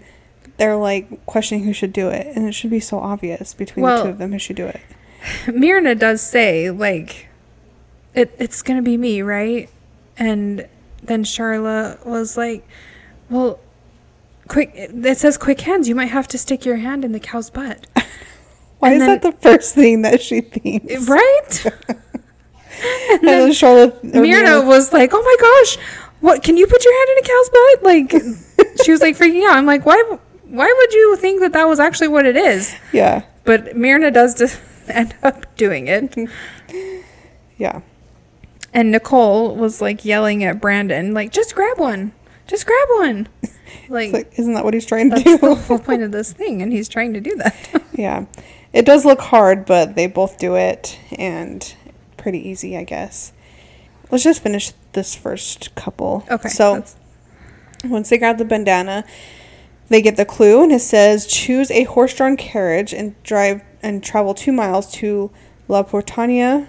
[0.58, 4.04] they're like questioning who should do it, and it should be so obvious between the
[4.04, 4.82] two of them who should do it.
[5.46, 7.28] Mirna does say like
[8.14, 9.70] it it's gonna be me, right?
[10.20, 10.68] And
[11.02, 12.68] then Charla was like,
[13.30, 13.60] Well
[14.48, 17.50] quick it says quick hands, you might have to stick your hand in the cow's
[17.50, 17.88] butt.
[18.80, 21.08] Why And is then- that the first thing that she thinks?
[21.10, 21.66] right?
[23.12, 25.78] And then Charlotte, or oh, Mirna was like, Oh my gosh,
[26.22, 27.84] what can you put your hand in a cow's butt?
[27.84, 28.12] Like
[28.86, 29.58] she was like freaking out.
[29.58, 30.02] I'm like, Why
[30.46, 32.74] why would you think that that was actually what it is?
[32.94, 33.24] Yeah.
[33.44, 36.16] But Mirna does end up doing it.
[37.58, 37.82] Yeah.
[38.74, 42.12] And Nicole was like yelling at Brandon, like, just grab one.
[42.48, 43.28] Just grab one.
[43.88, 45.38] Like, like, isn't that what he's trying to that's do?
[45.38, 47.84] the whole point of this thing, and he's trying to do that.
[47.94, 48.26] yeah.
[48.74, 51.76] It does look hard, but they both do it and
[52.18, 53.32] pretty easy, I guess.
[54.12, 56.24] Let's just finish this first couple.
[56.30, 56.96] Okay, So that's-
[57.86, 59.06] once they grab the bandana,
[59.88, 64.34] they get the clue and it says choose a horse-drawn carriage and drive and travel
[64.36, 65.32] 2 miles to
[65.68, 66.68] La Portania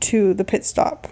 [0.00, 1.08] to the pit stop.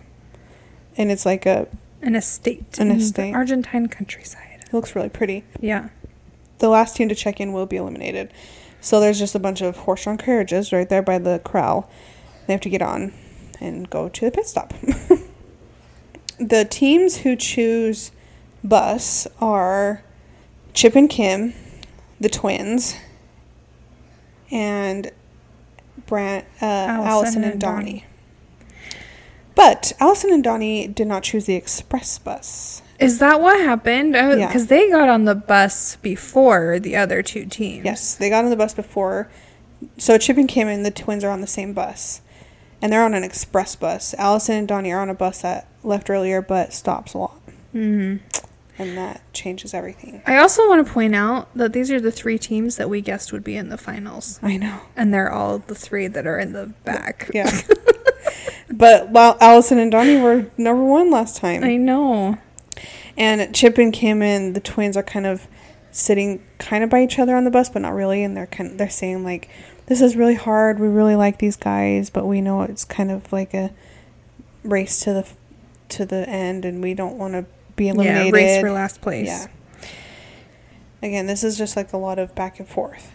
[0.97, 1.69] And it's like a
[2.03, 2.79] An estate.
[2.79, 3.35] An in the estate.
[3.35, 4.61] Argentine countryside.
[4.67, 5.45] it looks really pretty.
[5.61, 5.89] Yeah.
[6.59, 8.33] the last team to check in will be eliminated.
[8.81, 11.91] So there's just a bunch of horse-drawn carriages right there by the corral.
[12.47, 13.13] They have to get on
[13.61, 14.73] and go to the pit stop.
[16.39, 18.13] the teams who choose
[18.63, 20.03] bus are
[20.73, 21.55] Chip and Kim,
[22.21, 22.97] the twins,
[24.51, 25.11] and
[26.07, 28.05] Brant, uh, Allison, and, Donnie.
[29.57, 32.83] But Allison and Donnie did not choose the express bus.
[33.01, 34.15] Is that what happened?
[34.15, 34.47] Yeah.
[34.47, 37.85] Because they got on the bus before the other two teams.
[37.85, 39.29] Yes, they got on the bus before.
[39.99, 42.21] So Chip and Kim and the twins are on the same bus.
[42.81, 44.15] And they're on an express bus.
[44.19, 47.41] Allison and Donnie are on a bus that left earlier but stops a lot.
[47.73, 48.17] hmm
[48.79, 50.23] And that changes everything.
[50.27, 53.33] I also want to point out that these are the three teams that we guessed
[53.33, 54.39] would be in the finals.
[54.43, 54.81] I know.
[54.95, 57.31] And they're all the three that are in the back.
[57.33, 57.51] Yeah.
[58.71, 61.65] but while Allison and Donnie were number one last time.
[61.65, 62.39] I know.
[63.17, 65.47] And Chip and Kim and the twins are kind of
[65.91, 68.23] sitting kind of by each other on the bus, but not really.
[68.23, 69.49] And they're kind of, they're saying like,
[69.87, 70.79] "This is really hard.
[70.79, 73.73] We really like these guys, but we know it's kind of like a
[74.63, 75.27] race to the
[75.91, 79.29] to the end, and we don't want to be eliminated." Yeah, race for last place.
[79.29, 79.47] Yeah.
[81.03, 83.13] Again, this is just like a lot of back and forth.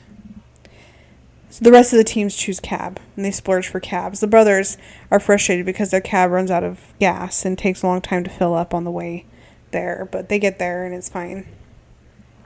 [1.52, 4.22] So the rest of the teams choose cab, and they splurge for cabs.
[4.22, 4.78] The brothers
[5.12, 8.30] are frustrated because their cab runs out of gas and takes a long time to
[8.30, 9.26] fill up on the way
[9.72, 11.46] there, but they get there and it's fine.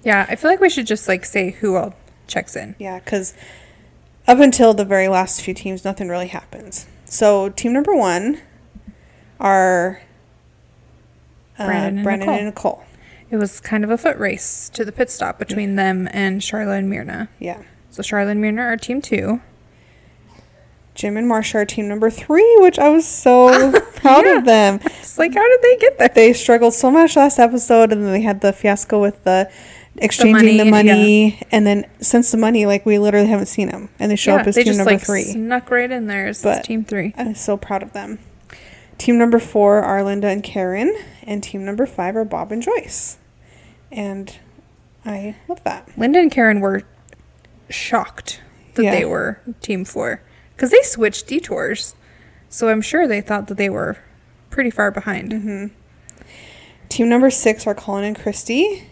[0.04, 1.94] Yeah, I feel like we should just like say who all
[2.26, 2.76] checks in.
[2.80, 3.36] Yeah, because
[4.28, 6.88] up until the very last few teams, nothing really happens.
[7.06, 8.42] So team number one
[9.40, 10.02] are
[11.60, 12.78] uh, Brandon Brandon, and and, Nicole.
[12.80, 12.86] Nicole.
[13.30, 16.80] It was kind of a foot race to the pit stop between them and Charlotte
[16.80, 17.28] and Mirna.
[17.40, 17.62] Yeah.
[17.96, 19.40] So Charlotte and are team two.
[20.96, 24.38] Jim and Marsha are team number three, which I was so proud Yeah.
[24.40, 24.82] of them.
[24.84, 26.10] It's like, how did they get there?
[26.10, 29.50] They struggled so much last episode, and then they had the fiasco with the
[29.96, 33.88] exchanging the money, money, and then since the money, like we literally haven't seen them,
[33.98, 35.24] and they show up as team just number like three.
[35.24, 37.14] snuck right in there as But- team three.
[37.18, 38.20] I'm so proud of them.
[38.98, 43.20] Team number four are Linda and Karen, and team number five are Bob and Joyce,
[43.90, 44.36] and
[45.06, 45.88] I love that.
[45.98, 46.84] Linda and Karen were
[47.70, 48.42] shocked
[48.76, 48.92] that Yeah.
[48.96, 50.22] they were team four
[50.56, 51.96] because they switched detours.
[52.50, 53.98] So I'm sure they thought that they were
[54.50, 55.32] pretty far behind.
[55.32, 55.66] Mm-hmm.
[56.90, 58.88] Team number six are Colin and Christy.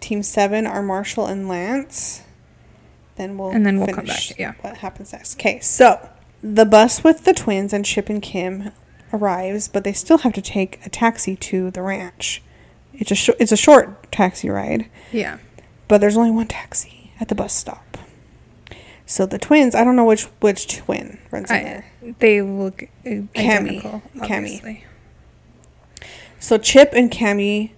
[0.00, 2.22] Team seven are Marshall and Lance.
[3.16, 4.52] Then we'll And then we'll come finish back, yeah.
[4.60, 5.36] What happens next?
[5.36, 6.08] Okay, so
[6.42, 8.70] the bus with the twins and Chip and Kim
[9.12, 12.42] arrives, but they still have to take a taxi to the ranch.
[12.94, 15.38] It's a sh- it's a short taxi ride, Yeah.
[15.88, 17.84] but there's only one taxi at the bus stop.
[19.06, 21.86] So the twins, I don't know which which twin runs in I, there.
[22.18, 23.28] they look Kami.
[23.36, 24.02] identical.
[24.26, 24.84] Kami.
[26.40, 27.72] So Chip and Kami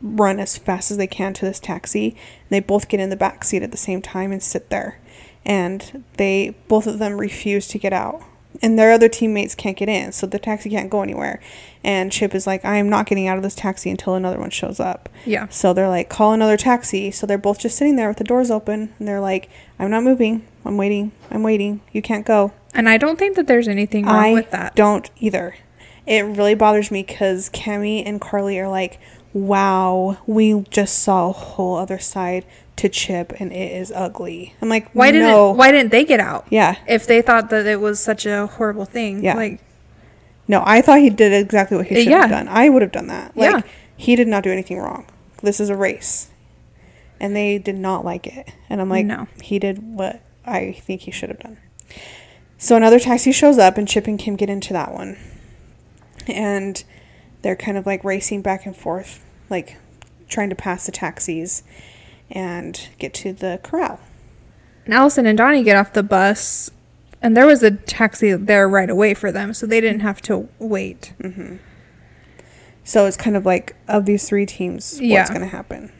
[0.00, 2.10] run as fast as they can to this taxi.
[2.10, 4.98] And they both get in the back seat at the same time and sit there.
[5.44, 8.22] And they both of them refuse to get out.
[8.62, 11.38] And their other teammates can't get in, so the taxi can't go anywhere.
[11.84, 14.50] And Chip is like, I am not getting out of this taxi until another one
[14.50, 15.08] shows up.
[15.24, 15.46] Yeah.
[15.48, 17.12] So they're like, call another taxi.
[17.12, 18.92] So they're both just sitting there with the doors open.
[18.98, 20.44] And they're like, I'm not moving.
[20.68, 21.12] I'm waiting.
[21.30, 21.80] I'm waiting.
[21.92, 22.52] You can't go.
[22.74, 24.76] And I don't think that there's anything wrong I with that.
[24.76, 25.56] don't either.
[26.06, 29.00] It really bothers me because Kami and Karli are like,
[29.32, 32.44] wow, we just saw a whole other side
[32.76, 34.54] to Chip and it is ugly.
[34.60, 35.56] I'm like, Why didn't.
[35.56, 36.46] Why didn't they get out?
[36.50, 36.76] Yeah.
[36.86, 39.24] If they thought that it was such a horrible thing.
[39.24, 39.34] Yeah.
[39.34, 39.60] Like
[40.46, 42.48] No, I thought he did exactly what he uh, should have done.
[42.48, 43.36] I would have done that.
[43.36, 43.60] Like, Yeah.
[43.96, 45.06] he did not do anything wrong.
[45.42, 46.28] This is a race.
[47.20, 48.52] And they did not like it.
[48.68, 49.26] And I'm like, No.
[49.42, 51.58] he did what I think he should have done.
[52.56, 55.16] So another taxi shows up, and Chip and Kim get into that one.
[56.26, 56.82] And
[57.42, 59.76] they're kind of like racing back and forth, like
[60.28, 61.62] trying to pass the taxis
[62.30, 64.00] and get to the corral.
[64.84, 66.70] and Allison and Donnie get off the bus
[67.22, 70.48] and there was a taxi there right away for them, so they didn't have to
[70.58, 71.14] wait.
[71.20, 71.56] Mm-hmm.
[72.84, 75.18] So it's kind of like, of these three teams, Yeah.
[75.18, 75.92] what's going to happen?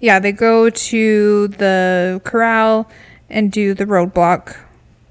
[0.00, 2.88] Yeah, they go to the corral
[3.30, 4.56] and do the roadblock.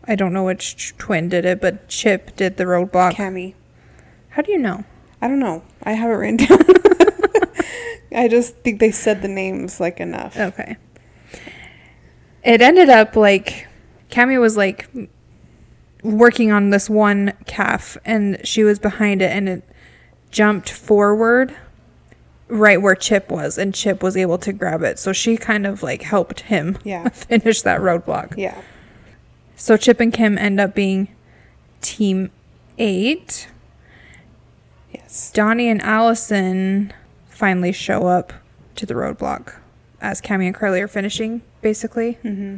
[0.05, 3.15] I don't know which twin did it, but Chip did the roadblock.
[3.15, 3.55] Kami.
[4.29, 4.83] How do you know?
[5.21, 5.63] I don't know.
[5.83, 6.59] I have it written down.
[8.11, 10.37] I just think they said the names like enough.
[10.37, 10.77] Okay.
[12.43, 13.67] It ended up like
[14.09, 14.89] Kami was like
[16.03, 19.63] working on this one calf and she was behind it and it
[20.31, 21.55] jumped forward
[22.49, 24.99] right where Chip was and Chip was able to grab it.
[24.99, 27.07] So she kind of like helped him Yeah.
[27.13, 28.35] finish that roadblock.
[28.37, 28.61] Yeah.
[29.55, 31.09] So Chip and Kim end up being
[31.81, 32.31] team
[32.77, 33.47] 8.
[34.93, 35.31] Yes.
[35.31, 36.93] Donny and Alison
[37.27, 38.33] finally show up
[38.75, 39.55] to the roadblock
[40.01, 42.17] as Kami and Karli are finishing, basically.
[42.23, 42.57] Mm-hmm.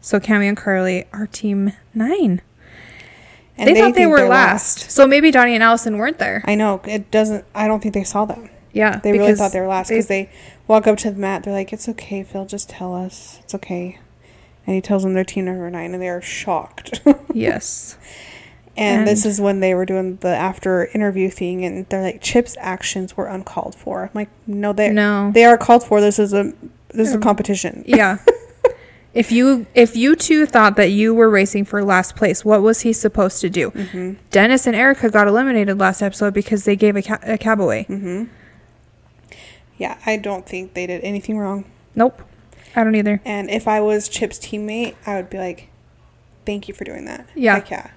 [0.00, 2.40] So Kami and Karli are team nine.
[3.56, 4.90] And they, thought they were they're last.
[4.90, 6.42] So maybe Donny and Alison weren't there.
[6.46, 6.80] I know.
[6.84, 8.48] It doesn't, I don't think they saw them.
[8.72, 8.98] Yeah.
[8.98, 10.30] They really thought they were last because they
[10.66, 11.42] walk up to the mat.
[11.44, 12.46] They're like, "It's okay, Phil.
[12.46, 13.38] Just tell us.
[13.42, 13.98] It's okay."
[14.66, 17.00] And he tells them they're team number nine, and they are shocked.
[17.34, 17.96] Yes.
[18.76, 22.56] and, this is when they were doing the after interview thing, and they're like, "Chip's
[22.60, 25.30] actions were uncalled for." I'm like, "No, they No.
[25.32, 26.00] they are called for.
[26.00, 26.52] This is a
[26.90, 28.18] this is a competition." Yeah.
[29.14, 32.82] if you if you two thought that you were racing for last place, what was
[32.82, 33.70] he supposed to do?
[33.70, 34.12] Mm-hmm.
[34.30, 37.86] Dennis and Erica got eliminated last episode because they gave a, ca- a cab away.
[37.88, 38.24] Mm-hmm.
[39.78, 41.64] Yeah, I don't think they did anything wrong.
[41.94, 42.22] Nope.
[42.76, 43.20] I don't either.
[43.24, 45.68] And if I was Chip's teammate, I would be like,
[46.44, 47.54] "Thank you for doing that." Yeah.
[47.54, 47.90] Like, yeah,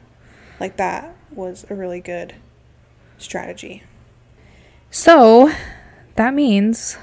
[0.59, 2.35] like that was a really good
[3.17, 3.83] strategy.
[4.89, 5.51] So
[6.15, 6.97] that means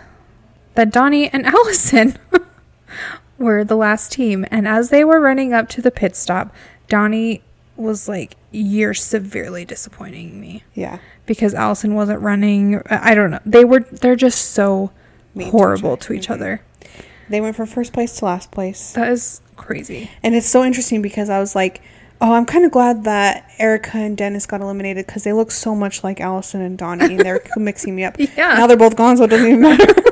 [0.74, 2.16] that Donny and Alison
[3.38, 4.44] were the last team.
[4.50, 6.54] And as they were running up to the pit stop,
[6.88, 7.42] Donny
[7.76, 10.98] was like, You're severely disappointing me Yeah.
[11.28, 12.82] Because Alison wasn't running.
[12.90, 13.38] I don't know.
[13.46, 14.90] They were, they're just so
[15.34, 16.34] Mean to each horrible to each Mhm.
[16.34, 16.60] other.
[17.28, 18.92] They went from first place to last place.
[18.94, 20.10] That is crazy.
[20.22, 21.82] And it's so interesting because I was like,
[22.20, 25.74] oh, I'm kind of glad that Erica and Dennis got eliminated because they look so
[25.74, 28.16] much like Alison and Donny and they're mixing me up.
[28.18, 28.54] Yeah.
[28.54, 29.94] Now they're both gone, so it doesn't even matter.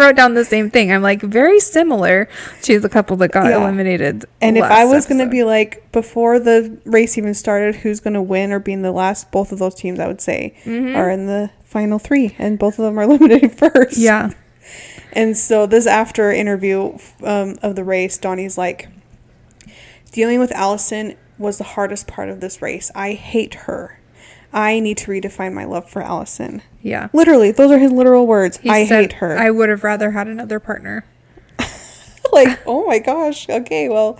[0.00, 0.90] Wrote down the same thing.
[0.90, 2.26] I'm like, very similar
[2.62, 3.60] to the couple that got Yeah.
[3.62, 4.24] eliminated.
[4.40, 8.14] And if I was going to be like, before the race even started, who's going
[8.14, 10.96] to win or be in the last, both of those teams, I would say, Mhm.
[10.96, 12.34] are in the final three.
[12.38, 13.98] And both of them are eliminated first.
[13.98, 14.30] Yeah.
[15.12, 18.88] And so this after interview um, of the race, Donny's like,
[20.12, 22.90] dealing with Alison was the hardest part of this race.
[22.94, 23.99] I hate her.
[24.52, 26.62] I need to redefine my love for Alison.
[26.82, 27.08] Yeah.
[27.12, 28.58] Literally, those are his literal words.
[28.58, 29.38] He I said, hate her.
[29.38, 31.04] I would have rather had another partner.
[32.32, 33.48] like, oh my gosh.
[33.48, 34.18] Okay, well,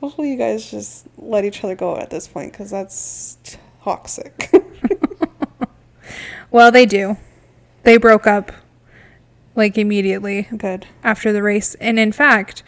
[0.00, 3.38] hopefully you guys just let each other go at this point because that's
[3.82, 4.50] toxic.
[6.52, 7.16] Well, they do.
[7.82, 8.52] They broke up
[9.56, 10.86] like immediately Good.
[11.02, 11.74] after the race.
[11.76, 12.62] And in fact,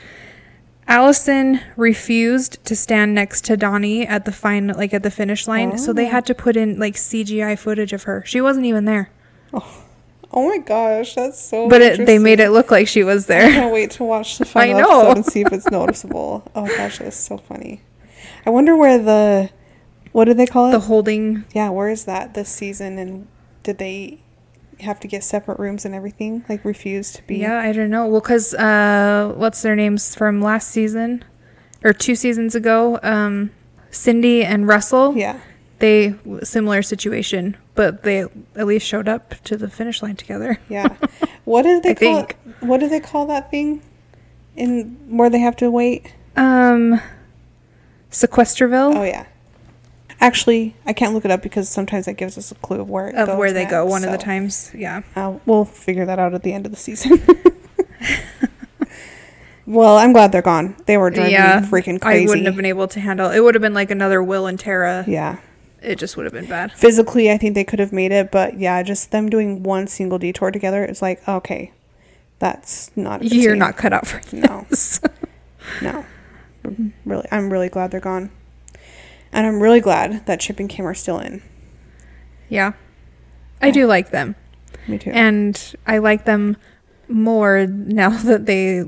[0.87, 5.79] Alison refused to stand next to Donny at the fine like at the finish line.
[5.79, 6.11] So they Oh.
[6.11, 6.37] had to oh.
[6.37, 8.23] put in like CGI footage of her.
[8.27, 9.11] She wasn't even there.
[9.53, 9.85] Oh.
[10.31, 11.69] oh my gosh, that's so.
[11.69, 13.47] But it, they made it look like she was there.
[13.47, 16.51] I can't wait to watch the final episode and see if it's noticeable.
[16.55, 17.83] Oh gosh, it's so funny.
[18.45, 19.51] I wonder where the
[20.13, 20.73] what do they call it?
[20.73, 22.99] the holding yeah, where is that this season?
[22.99, 23.27] And
[23.63, 24.21] did they
[24.85, 26.45] have to get separate rooms and everything?
[26.49, 27.37] Like refuse to be?
[27.39, 28.07] Yeah, I don't know.
[28.07, 31.25] Well, because uh, what's their names from last season
[31.83, 32.99] or two seasons ago?
[33.03, 33.51] Um,
[33.91, 35.17] Cindy and Russell.
[35.17, 35.41] Yeah.
[35.81, 38.21] They similar situation, but they
[38.55, 40.59] at least showed up to the finish line together.
[40.69, 40.97] Yeah.
[41.45, 42.17] What did they call?
[42.25, 42.37] think.
[42.61, 43.83] What do they call that thing?
[44.57, 46.15] In where they have to wait?
[46.37, 47.01] Um,
[48.11, 49.27] Sequesterville Oh yeah.
[50.25, 53.09] Actually, I can't look it up because sometimes that gives us a clue of where
[53.09, 53.85] it of goes where they go.
[53.85, 55.03] One of the times, yeah.
[55.15, 57.23] Uh, we'll figure that out at the end of the season.
[59.67, 60.77] well, I'm glad they're gone.
[60.87, 62.25] They were driving yeah, me freaking crazy.
[62.25, 63.31] I wouldn't have been able to handle.
[63.31, 65.05] It would have been like another Will and Tara.
[65.07, 65.41] Yeah.
[65.83, 66.73] It just would have been bad.
[66.73, 70.19] Physically, I think they could have made it, but yeah, just them doing one single
[70.19, 71.73] detour together, it's like, okay,
[72.39, 74.67] that's not a You're not cut out for No.
[74.71, 75.01] this.
[75.83, 76.05] No.
[77.05, 78.31] Really, I'm really glad they're gone.
[79.35, 81.43] And I'm really glad that Chip and Kim are still in.
[82.49, 82.73] yeah,
[83.61, 84.37] I do like them.
[84.89, 85.11] Me too.
[85.13, 86.57] and I like them
[87.09, 88.85] more now that they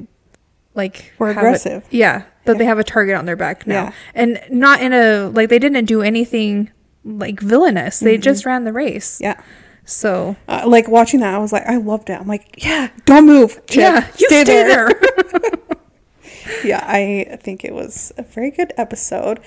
[0.74, 1.84] like Were have a- aggressive.
[1.90, 2.59] yeah, that Yeah.
[2.59, 3.92] they have a target on their back now, Yeah.
[4.14, 6.70] and not in a like they didn't do anything
[7.05, 7.99] like villainous.
[8.01, 9.16] They just ran the race.
[9.16, 9.24] Mm-hmm.
[9.24, 9.40] yeah.
[9.84, 12.20] So Uh, like watching that, I was like, I loved it.
[12.20, 13.55] I'm like, yeah, don't move.
[13.66, 13.78] Chip.
[13.80, 14.90] yeah, you stay, there.
[16.64, 19.40] yeah, I think it was a very good episode.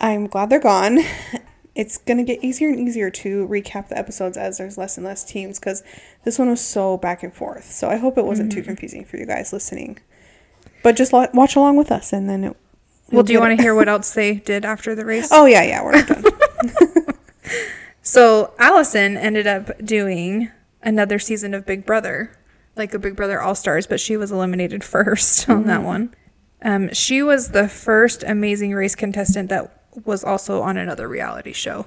[0.00, 0.98] I'm glad they're gone.
[1.74, 5.06] it's going to get easier and easier to recap the episodes as there's less and
[5.06, 5.82] less teams because
[6.24, 7.70] this one was so back and forth.
[7.70, 8.58] So I hope it wasn't Mm-hmm.
[8.60, 9.98] too confusing for you guys listening.
[10.82, 12.56] But just lo- watch along with us and then it.
[13.10, 15.28] Well, do you want to hear what else they did after the race?
[15.32, 16.24] Oh, yeah, yeah, we're not done.
[18.02, 20.50] So Alison ended up doing
[20.82, 22.32] another season of Big Brother,
[22.74, 26.14] like a Big Brother All Stars, but she was eliminated first on that one.
[26.62, 31.86] Um, she was the first Amazing Race contestant that was also on another reality show,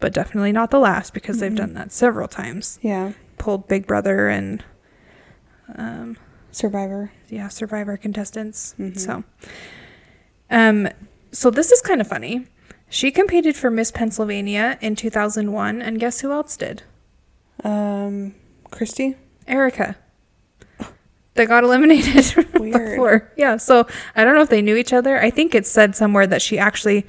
[0.00, 2.78] but definitely not the last because they've done that several times.
[2.82, 4.62] yeah, Pulled Big Brother and
[5.76, 6.16] um,
[6.52, 7.12] Survivor.
[7.28, 8.74] yeah, Survivor contestants.
[8.78, 8.98] Mhm.
[8.98, 9.24] So,
[10.50, 10.88] um,
[11.32, 12.46] so this is kind of funny.
[12.88, 16.82] She competed for Miss Pennsylvania in 2001, and guess who else did?
[17.62, 18.34] Um,
[18.70, 19.16] Christy?
[19.46, 19.96] Erica.
[21.34, 22.72] They got eliminated Weird.
[22.90, 23.32] before.
[23.36, 23.86] Yeah, so
[24.16, 25.20] I don't know if they knew each other.
[25.22, 27.06] I think it said somewhere that she actually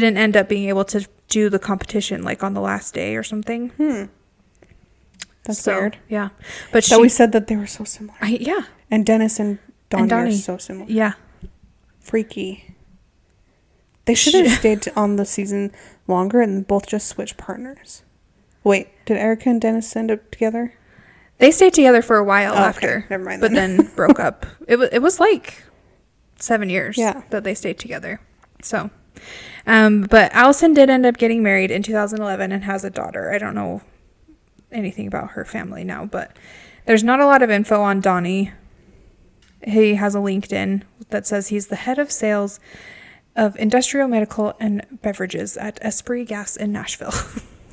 [0.00, 3.22] didn't end up being able to do the competition like on the last day or
[3.22, 3.70] something.
[3.70, 4.04] Hmm.
[5.44, 5.98] That's So, weird.
[6.08, 6.28] Yeah,
[6.72, 8.16] but she, That we said that they were so similar.
[8.20, 9.58] I, yeah, And Dennis and
[9.90, 10.36] Donny, are Donny.
[10.36, 10.86] so similar.
[10.88, 11.12] yeah.
[12.00, 12.74] Freaky.
[14.04, 15.72] They should have stayed on the season
[16.08, 18.02] longer and both just switched partners.
[18.64, 20.74] Wait, did Erica and Dennis end up together?
[21.38, 22.64] They stayed together for a while Oh, okay.
[22.68, 23.76] after, Never mind but then.
[23.76, 24.46] then broke up.
[24.68, 25.64] It was it was like
[26.38, 27.22] seven years Yeah.
[27.30, 28.20] that they stayed together.
[28.62, 28.90] So,
[29.66, 33.32] um, but Alison did end up getting married in 2011 and has a daughter.
[33.32, 33.82] I don't know
[34.70, 36.36] anything about her family now, but
[36.86, 38.52] there's not a lot of info on Donny.
[39.64, 42.58] He has a LinkedIn that says he's the head of sales
[43.36, 47.14] of industrial medical and beverages at Esprit Gas in Nashville.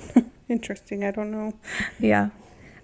[0.50, 1.04] Interesting.
[1.04, 1.54] I don't know.
[2.00, 2.30] Yeah.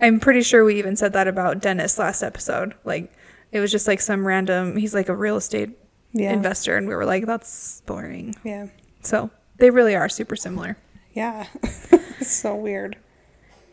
[0.01, 2.74] I'm pretty sure we even said that about Dennis last episode.
[2.84, 3.14] Like,
[3.51, 5.78] it was just like some random, he's like a real estate
[6.18, 6.32] Yeah.
[6.32, 8.36] investor, and we were like, that's boring.
[8.43, 8.68] Yeah.
[9.01, 10.78] So they really are super similar.
[11.13, 11.47] Yeah.
[12.22, 12.97] so weird.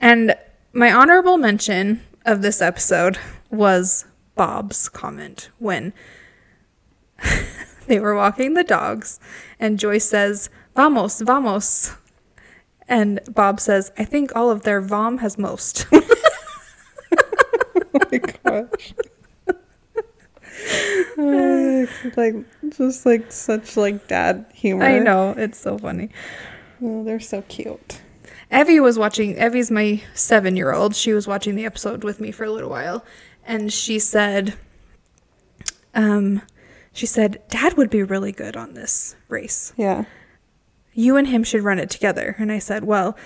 [0.01, 0.35] And
[0.73, 3.19] my honorable mention of this episode
[3.49, 5.93] was Bob's comment when
[7.87, 9.21] they were walking the dogs,
[9.61, 11.95] and Joyce says, Vamos, vamos.
[12.89, 15.87] And Bob says, I think all of their vom has most.
[17.95, 18.95] Oh my gosh.
[21.19, 21.87] Uh,
[22.17, 22.35] like
[22.71, 24.85] just like such like dad humor.
[24.85, 26.11] I know, it's so funny.
[26.81, 28.01] Oh, they're so cute.
[28.51, 30.95] Evie was watching, Evie's my seven year old.
[30.95, 33.05] She was watching the episode with me for a little while.
[33.45, 34.55] And she said,
[35.95, 36.43] um,
[36.93, 39.73] she said, Dad would be really good on this race.
[39.77, 40.05] Yeah.
[40.93, 42.37] You and him should run it together.
[42.39, 43.17] And I said, Well,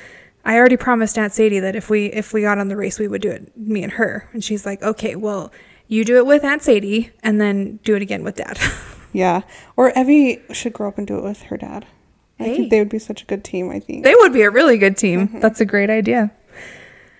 [0.45, 3.09] I already promised Aunt Sadie that if we if we got on the race, we
[3.09, 4.29] would do it, me and her.
[4.33, 5.51] And she's like, Okay, well,
[5.89, 8.59] you do it with Aunt Sadie and then do it again with Dad.
[9.13, 9.43] Yeah.
[9.77, 11.87] Or Evie should grow up and do it with her dad.
[12.39, 14.05] I think they would be such a good team, I think.
[14.05, 15.41] they would be a really good team.
[15.41, 16.33] That's a great idea.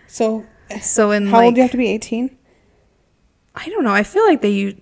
[0.07, 0.45] so
[0.83, 1.89] So in how like, old do you have to be?
[1.89, 2.37] 18?
[3.55, 3.95] I don't know.
[3.95, 4.77] I feel like they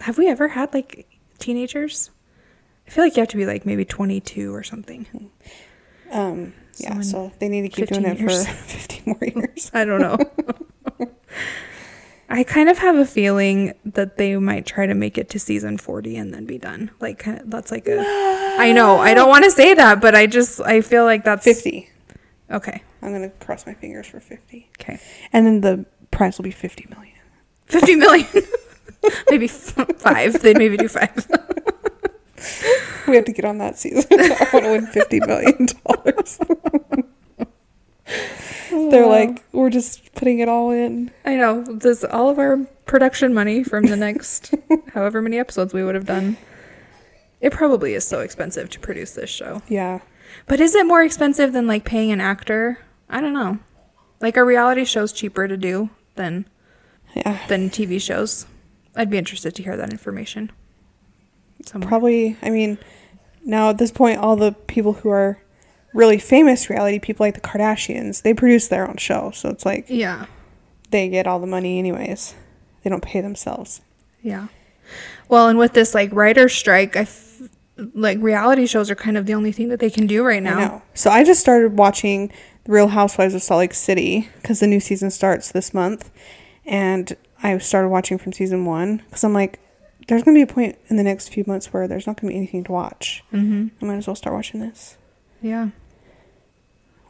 [0.00, 1.06] have we ever had like
[1.38, 2.10] teenagers?
[2.86, 5.30] I feel like you have to be like maybe 22 or something.
[6.10, 8.46] Um, yeah, in so they need to keep doing it years.
[8.46, 9.70] for 50 more years.
[9.72, 10.18] I don't know.
[12.32, 15.76] I kind of have a feeling that they might try to make it to season
[15.78, 16.90] 40 and then be done.
[17.00, 17.98] Like kind of- that's like a
[18.58, 18.98] I know.
[18.98, 21.90] I don't want to say that, but I just I feel like that's 50.
[22.52, 22.82] Okay.
[23.02, 24.68] I'm going to cross my fingers for 50.
[24.80, 25.00] Okay.
[25.32, 27.16] And then the prize will be 50 million.
[27.66, 28.26] 50 million.
[29.30, 30.42] maybe f- 5.
[30.42, 31.30] They'd maybe do 5.
[33.08, 34.06] We have to get on that season.
[34.12, 36.38] I want to win 50 million dollars.
[38.70, 41.10] They're like, we're just putting it all in.
[41.24, 41.62] I know.
[41.64, 44.54] This all of our production money from the next
[44.94, 46.36] however many episodes we would have done.
[47.40, 49.62] It probably is so expensive to produce this show.
[49.68, 50.00] Yeah.
[50.46, 52.78] But is it more expensive than like paying an actor?
[53.08, 53.58] I don't know.
[54.20, 56.46] Like are reality shows cheaper to do than
[57.14, 57.38] Yeah.
[57.48, 58.46] than TV shows?
[58.94, 60.50] I'd be interested to hear that information.
[61.64, 61.88] Somewhere.
[61.88, 62.78] Probably, I mean,
[63.44, 65.38] now at this point, all the people who are
[65.92, 69.30] really famous reality people, like the Kardashians, they produce their own show.
[69.34, 70.26] So it's like yeah.
[70.90, 72.34] they get all the money anyways.
[72.82, 73.80] They don't pay themselves.
[74.22, 74.48] Yeah.
[75.28, 77.42] Well, and with this like writer strike, I f-
[77.94, 80.58] like reality shows are kind of the only thing that they can do right now.
[80.58, 80.82] I know.
[80.94, 82.28] So I just started watching
[82.64, 86.10] The Real Housewives of Salt Lake City because the new season starts this month.
[86.66, 89.60] And I started watching from season one because I'm like,
[90.08, 92.28] there's going to be a point in the next few months where there's not going
[92.28, 93.22] to be anything to watch.
[93.32, 93.68] Mm-hmm.
[93.80, 94.96] I might as well start watching this.
[95.40, 95.70] Yeah.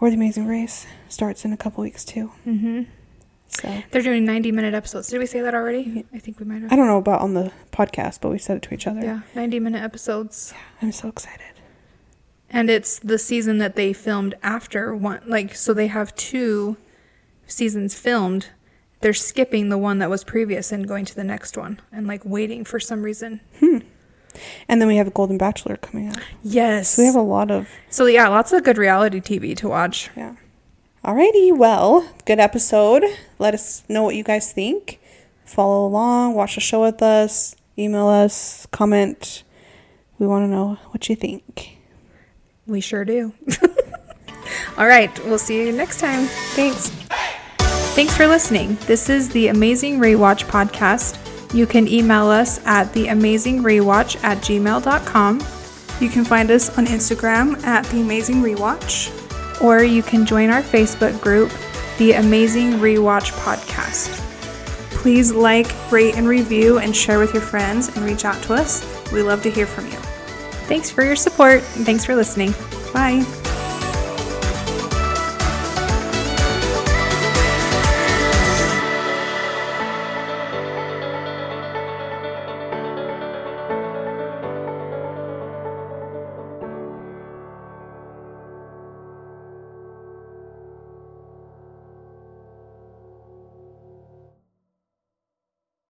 [0.00, 2.32] Or The Amazing Race starts in a couple weeks too.
[2.46, 2.82] Mm-hmm.
[3.48, 5.08] So They're doing 90 minute episodes.
[5.08, 6.04] Did we say that already?
[6.14, 6.72] I think we might have.
[6.72, 9.00] I don't know about on the podcast, but we said it to each other.
[9.00, 10.54] Yeah, 90 minute episodes.
[10.80, 11.46] I'm so excited.
[12.48, 15.20] And it's the season that they filmed after one.
[15.26, 16.76] Like, so they have two
[17.46, 18.48] seasons filmed.
[19.00, 22.22] They're skipping the one that was previous and going to the next one and like
[22.24, 23.40] waiting for some reason.
[24.68, 26.16] And then we have a Golden Bachelor coming up.
[26.42, 26.90] Yes.
[26.90, 30.10] So we have a lot of So yeah, lots of good reality TV to watch.
[30.16, 30.36] Yeah.
[31.04, 33.04] Alrighty, well, good episode.
[33.38, 35.00] Let us know what you guys think.
[35.46, 39.42] Follow along, watch the show with us, email us, comment.
[40.18, 41.78] We want to know what you think.
[42.66, 43.32] We sure do.
[44.76, 46.26] All right, we'll see you next time.
[46.54, 46.90] Thanks.
[47.96, 48.76] Thanks for listening.
[48.86, 51.19] This is the Amazing Rewatch podcast.
[51.52, 55.40] You can email us at theamazingrewatch at gmail.com
[56.00, 59.10] You can find us on Instagram at The Amazing Rewatch.
[59.62, 61.50] or you can join our Facebook group,
[61.98, 64.08] The Amazing Rewatch Podcast.
[65.02, 68.82] Please like, rate, and review, and share with your friends, and reach out to us.
[69.12, 69.98] We love to hear from you.
[70.68, 72.52] Thanks for your support and thanks for listening.
[72.94, 73.39] Bye.